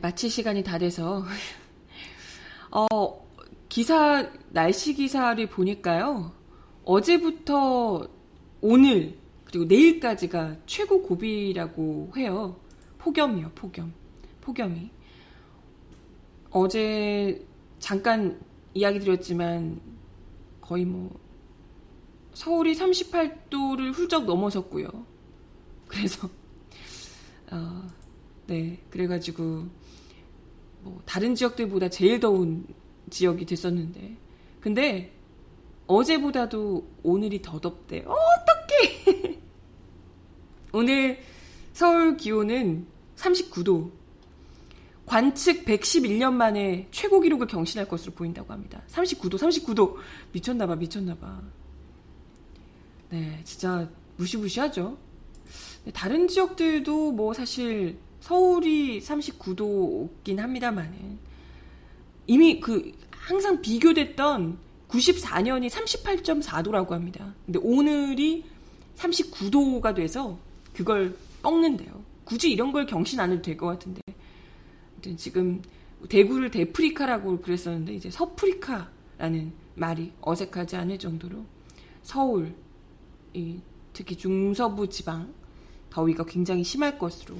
마칠 0.01 0.29
시간이 0.29 0.63
다 0.63 0.77
돼서. 0.77 1.25
어, 2.69 3.27
기사 3.69 4.29
날씨 4.49 4.93
기사를 4.93 5.43
보니까요. 5.47 6.31
어제부터 6.83 8.07
오늘 8.61 9.17
그리고 9.45 9.65
내일까지가 9.65 10.57
최고 10.65 11.01
고비라고 11.01 12.11
해요. 12.17 12.59
폭염이요, 12.99 13.51
폭염. 13.55 13.93
폭염이. 14.41 14.98
어제 16.51 17.45
잠깐 17.79 18.39
이야기 18.73 18.99
드렸지만 18.99 19.79
거의 20.61 20.85
뭐 20.85 21.19
서울이 22.33 22.73
38도를 22.73 23.93
훌쩍 23.93 24.25
넘어섰고요. 24.25 24.87
그래서 25.87 26.29
어, 27.51 27.87
네 28.47 28.79
그래가지고 28.89 29.67
뭐 30.81 31.01
다른 31.05 31.35
지역들보다 31.35 31.89
제일 31.89 32.19
더운 32.19 32.65
지역이 33.09 33.45
됐었는데 33.45 34.17
근데 34.61 35.13
어제보다도 35.87 36.87
오늘이 37.01 37.41
더 37.41 37.59
덥대. 37.59 38.03
어, 38.05 38.13
어떡해! 38.13 39.39
오늘 40.71 41.19
서울 41.73 42.15
기온은 42.15 42.85
39도. 43.15 43.91
관측 45.09 45.65
111년 45.65 46.33
만에 46.33 46.87
최고 46.91 47.19
기록을 47.19 47.47
경신할 47.47 47.87
것으로 47.87 48.13
보인다고 48.13 48.53
합니다. 48.53 48.83
39도, 48.89 49.39
39도. 49.39 49.95
미쳤나봐, 50.33 50.75
미쳤나봐. 50.75 51.41
네, 53.09 53.41
진짜 53.43 53.89
무시무시하죠. 54.17 54.99
다른 55.95 56.27
지역들도 56.27 57.11
뭐 57.13 57.33
사실 57.33 57.97
서울이 58.19 58.99
39도긴 58.99 60.37
합니다만은 60.37 61.17
이미 62.27 62.59
그 62.59 62.91
항상 63.09 63.59
비교됐던 63.61 64.59
94년이 64.89 65.71
38.4도라고 65.71 66.89
합니다. 66.91 67.33
근데 67.47 67.57
오늘이 67.63 68.45
39도가 68.95 69.95
돼서 69.95 70.37
그걸 70.73 71.17
꺾는데요. 71.41 72.03
굳이 72.25 72.51
이런 72.51 72.71
걸 72.71 72.85
경신 72.85 73.19
안 73.19 73.31
해도 73.31 73.41
될 73.41 73.57
것 73.57 73.65
같은데. 73.65 74.01
지금 75.17 75.61
대구를 76.07 76.51
대프리카라고 76.51 77.41
그랬었는데 77.41 77.93
이제 77.93 78.09
서프리카라는 78.09 79.53
말이 79.75 80.13
어색하지 80.21 80.75
않을 80.77 80.99
정도로 80.99 81.45
서울, 82.01 82.53
특히 83.93 84.15
중서부 84.15 84.87
지방 84.89 85.33
더위가 85.89 86.25
굉장히 86.25 86.63
심할 86.63 86.97
것으로 86.97 87.35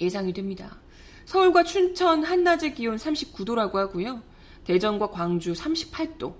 예상이 0.00 0.32
됩니다. 0.32 0.78
서울과 1.24 1.64
춘천 1.64 2.24
한낮의 2.24 2.74
기온 2.74 2.96
39도라고 2.96 3.74
하고요. 3.74 4.22
대전과 4.64 5.10
광주 5.10 5.52
38도, 5.52 6.34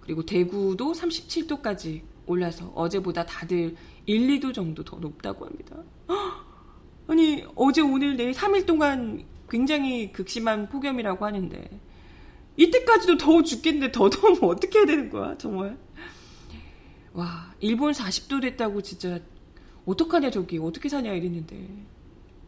그리고 0.00 0.24
대구도 0.24 0.92
37도까지 0.92 2.02
올라서 2.26 2.72
어제보다 2.74 3.24
다들 3.24 3.76
1, 4.06 4.40
2도 4.40 4.54
정도 4.54 4.84
더 4.84 4.96
높다고 4.96 5.46
합니다. 5.46 5.76
아니, 7.08 7.44
어제, 7.54 7.80
오늘, 7.80 8.16
내일 8.16 8.32
3일 8.32 8.66
동안 8.66 9.24
굉장히 9.52 10.10
극심한 10.12 10.70
폭염이라고 10.70 11.26
하는데, 11.26 11.80
이때까지도 12.56 13.18
더워 13.18 13.42
죽겠는데 13.42 13.92
더 13.92 14.08
더우면 14.08 14.44
어떻게 14.48 14.78
해야 14.78 14.86
되는 14.86 15.10
거야, 15.10 15.36
정말. 15.36 15.76
와, 17.12 17.54
일본 17.60 17.92
40도 17.92 18.40
됐다고 18.40 18.80
진짜, 18.80 19.20
어떡하냐, 19.84 20.30
저기, 20.30 20.56
어떻게 20.56 20.88
사냐, 20.88 21.12
이랬는데. 21.12 21.68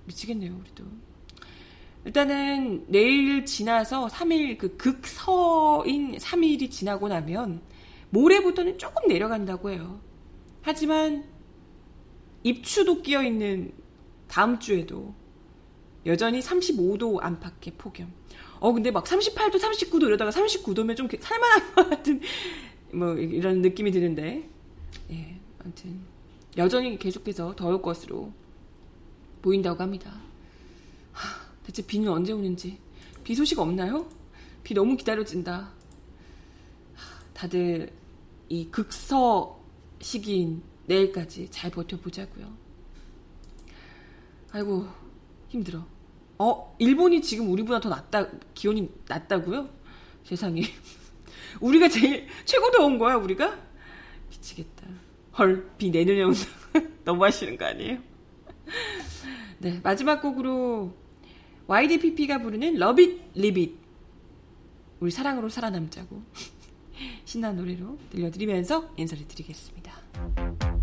미치겠네요, 0.07 0.57
우리도. 0.59 0.85
일단은 2.07 2.87
내일 2.89 3.45
지나서 3.45 4.07
3일 4.09 4.57
그 4.57 4.77
극서인 4.79 6.17
3일이 6.17 6.71
지나고 6.71 7.09
나면 7.09 7.61
모레부터는 8.11 8.79
조금 8.79 9.09
내려간다고 9.09 9.71
해요. 9.71 10.01
하지만 10.63 11.25
입추도 12.43 13.03
끼어 13.03 13.23
있는 13.23 13.73
다음 14.29 14.59
주에도 14.59 15.15
여전히 16.07 16.41
35도 16.41 17.23
안팎의 17.23 17.75
폭염. 17.79 18.13
어 18.61 18.73
근데 18.73 18.91
막 18.91 19.05
38도, 19.05 19.59
39도 19.59 20.05
이러다가 20.05 20.31
39도면 20.31 20.97
좀 20.97 21.09
살만한 21.21 21.75
것 21.75 21.91
같은 21.91 22.21
뭐 22.93 23.15
이런 23.15 23.63
느낌이 23.63 23.91
드는데 23.91 24.49
예, 25.11 25.41
아무튼 25.61 26.01
여전히 26.57 26.99
계속해서 26.99 27.55
더울 27.57 27.83
것으로 27.83 28.33
보인다고 29.43 29.83
합니다. 29.83 30.21
하, 31.13 31.41
대체 31.65 31.85
비는 31.85 32.09
언제 32.09 32.33
오는지 32.33 32.79
비 33.25 33.35
소식 33.35 33.59
없나요? 33.59 34.09
비 34.63 34.75
너무 34.75 34.97
기다려진다. 34.97 35.73
다들 37.35 37.91
이 38.49 38.69
극서 38.71 39.61
시기인 40.01 40.63
내일까지 40.87 41.51
잘 41.51 41.71
버텨보자고요. 41.71 42.53
아이고 44.53 44.87
힘들어. 45.49 45.85
어 46.39 46.75
일본이 46.79 47.23
지금 47.23 47.51
우리보다 47.51 47.81
더 47.81 47.89
낮다 47.89 48.29
기온이 48.55 48.91
낮다고요? 49.09 49.69
세상에 50.25 50.63
우리가 51.61 51.89
제일 51.89 52.27
최고 52.45 52.71
더운 52.71 52.99
거야 52.99 53.17
우리가? 53.17 53.57
미치겠다. 54.31 54.87
헐비 55.39 55.89
온다. 56.23 56.41
너무 57.05 57.25
하시는 57.25 57.57
거 57.57 57.65
아니에요? 57.67 57.99
네, 59.59 59.81
마지막 59.83 60.21
곡으로 60.21 60.95
YDPP가 61.67 62.39
부르는 62.43 62.77
Live 62.77 63.63
It. 63.63 63.75
우리 65.01 65.11
사랑으로 65.11 65.49
살아남자고 65.49 66.23
신나는 67.25 67.57
노래로 67.57 67.99
들려드리면서 68.11 68.91
인사를 68.97 69.27
드리겠습니다. 69.27 70.74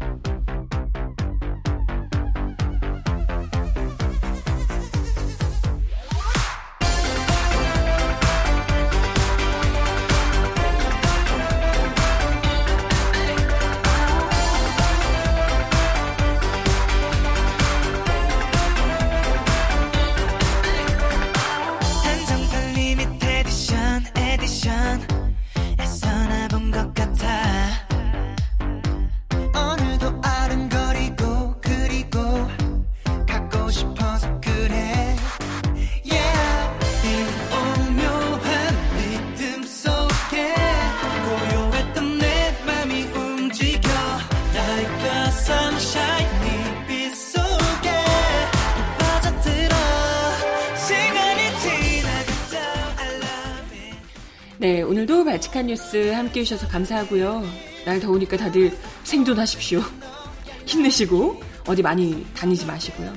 뉴스 55.72 56.12
함께 56.12 56.42
해주셔서 56.42 56.68
감사하고요. 56.68 57.44
날 57.86 58.00
더우니까 58.02 58.36
다들 58.36 58.78
생존하십시오. 59.06 59.82
힘내시고 60.68 61.42
어디 61.66 61.82
많이 61.82 62.26
다니지 62.36 62.66
마시고요. 62.66 63.14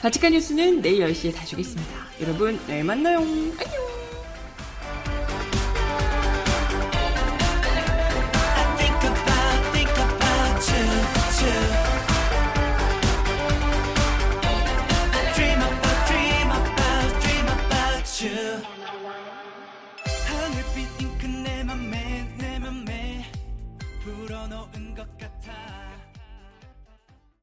발칙한 0.00 0.32
뉴스는 0.32 0.80
내일 0.80 1.06
10시에 1.06 1.34
다시 1.34 1.54
오겠습니다. 1.54 1.92
여러분, 2.22 2.58
내일 2.66 2.84
만나요. 2.84 3.20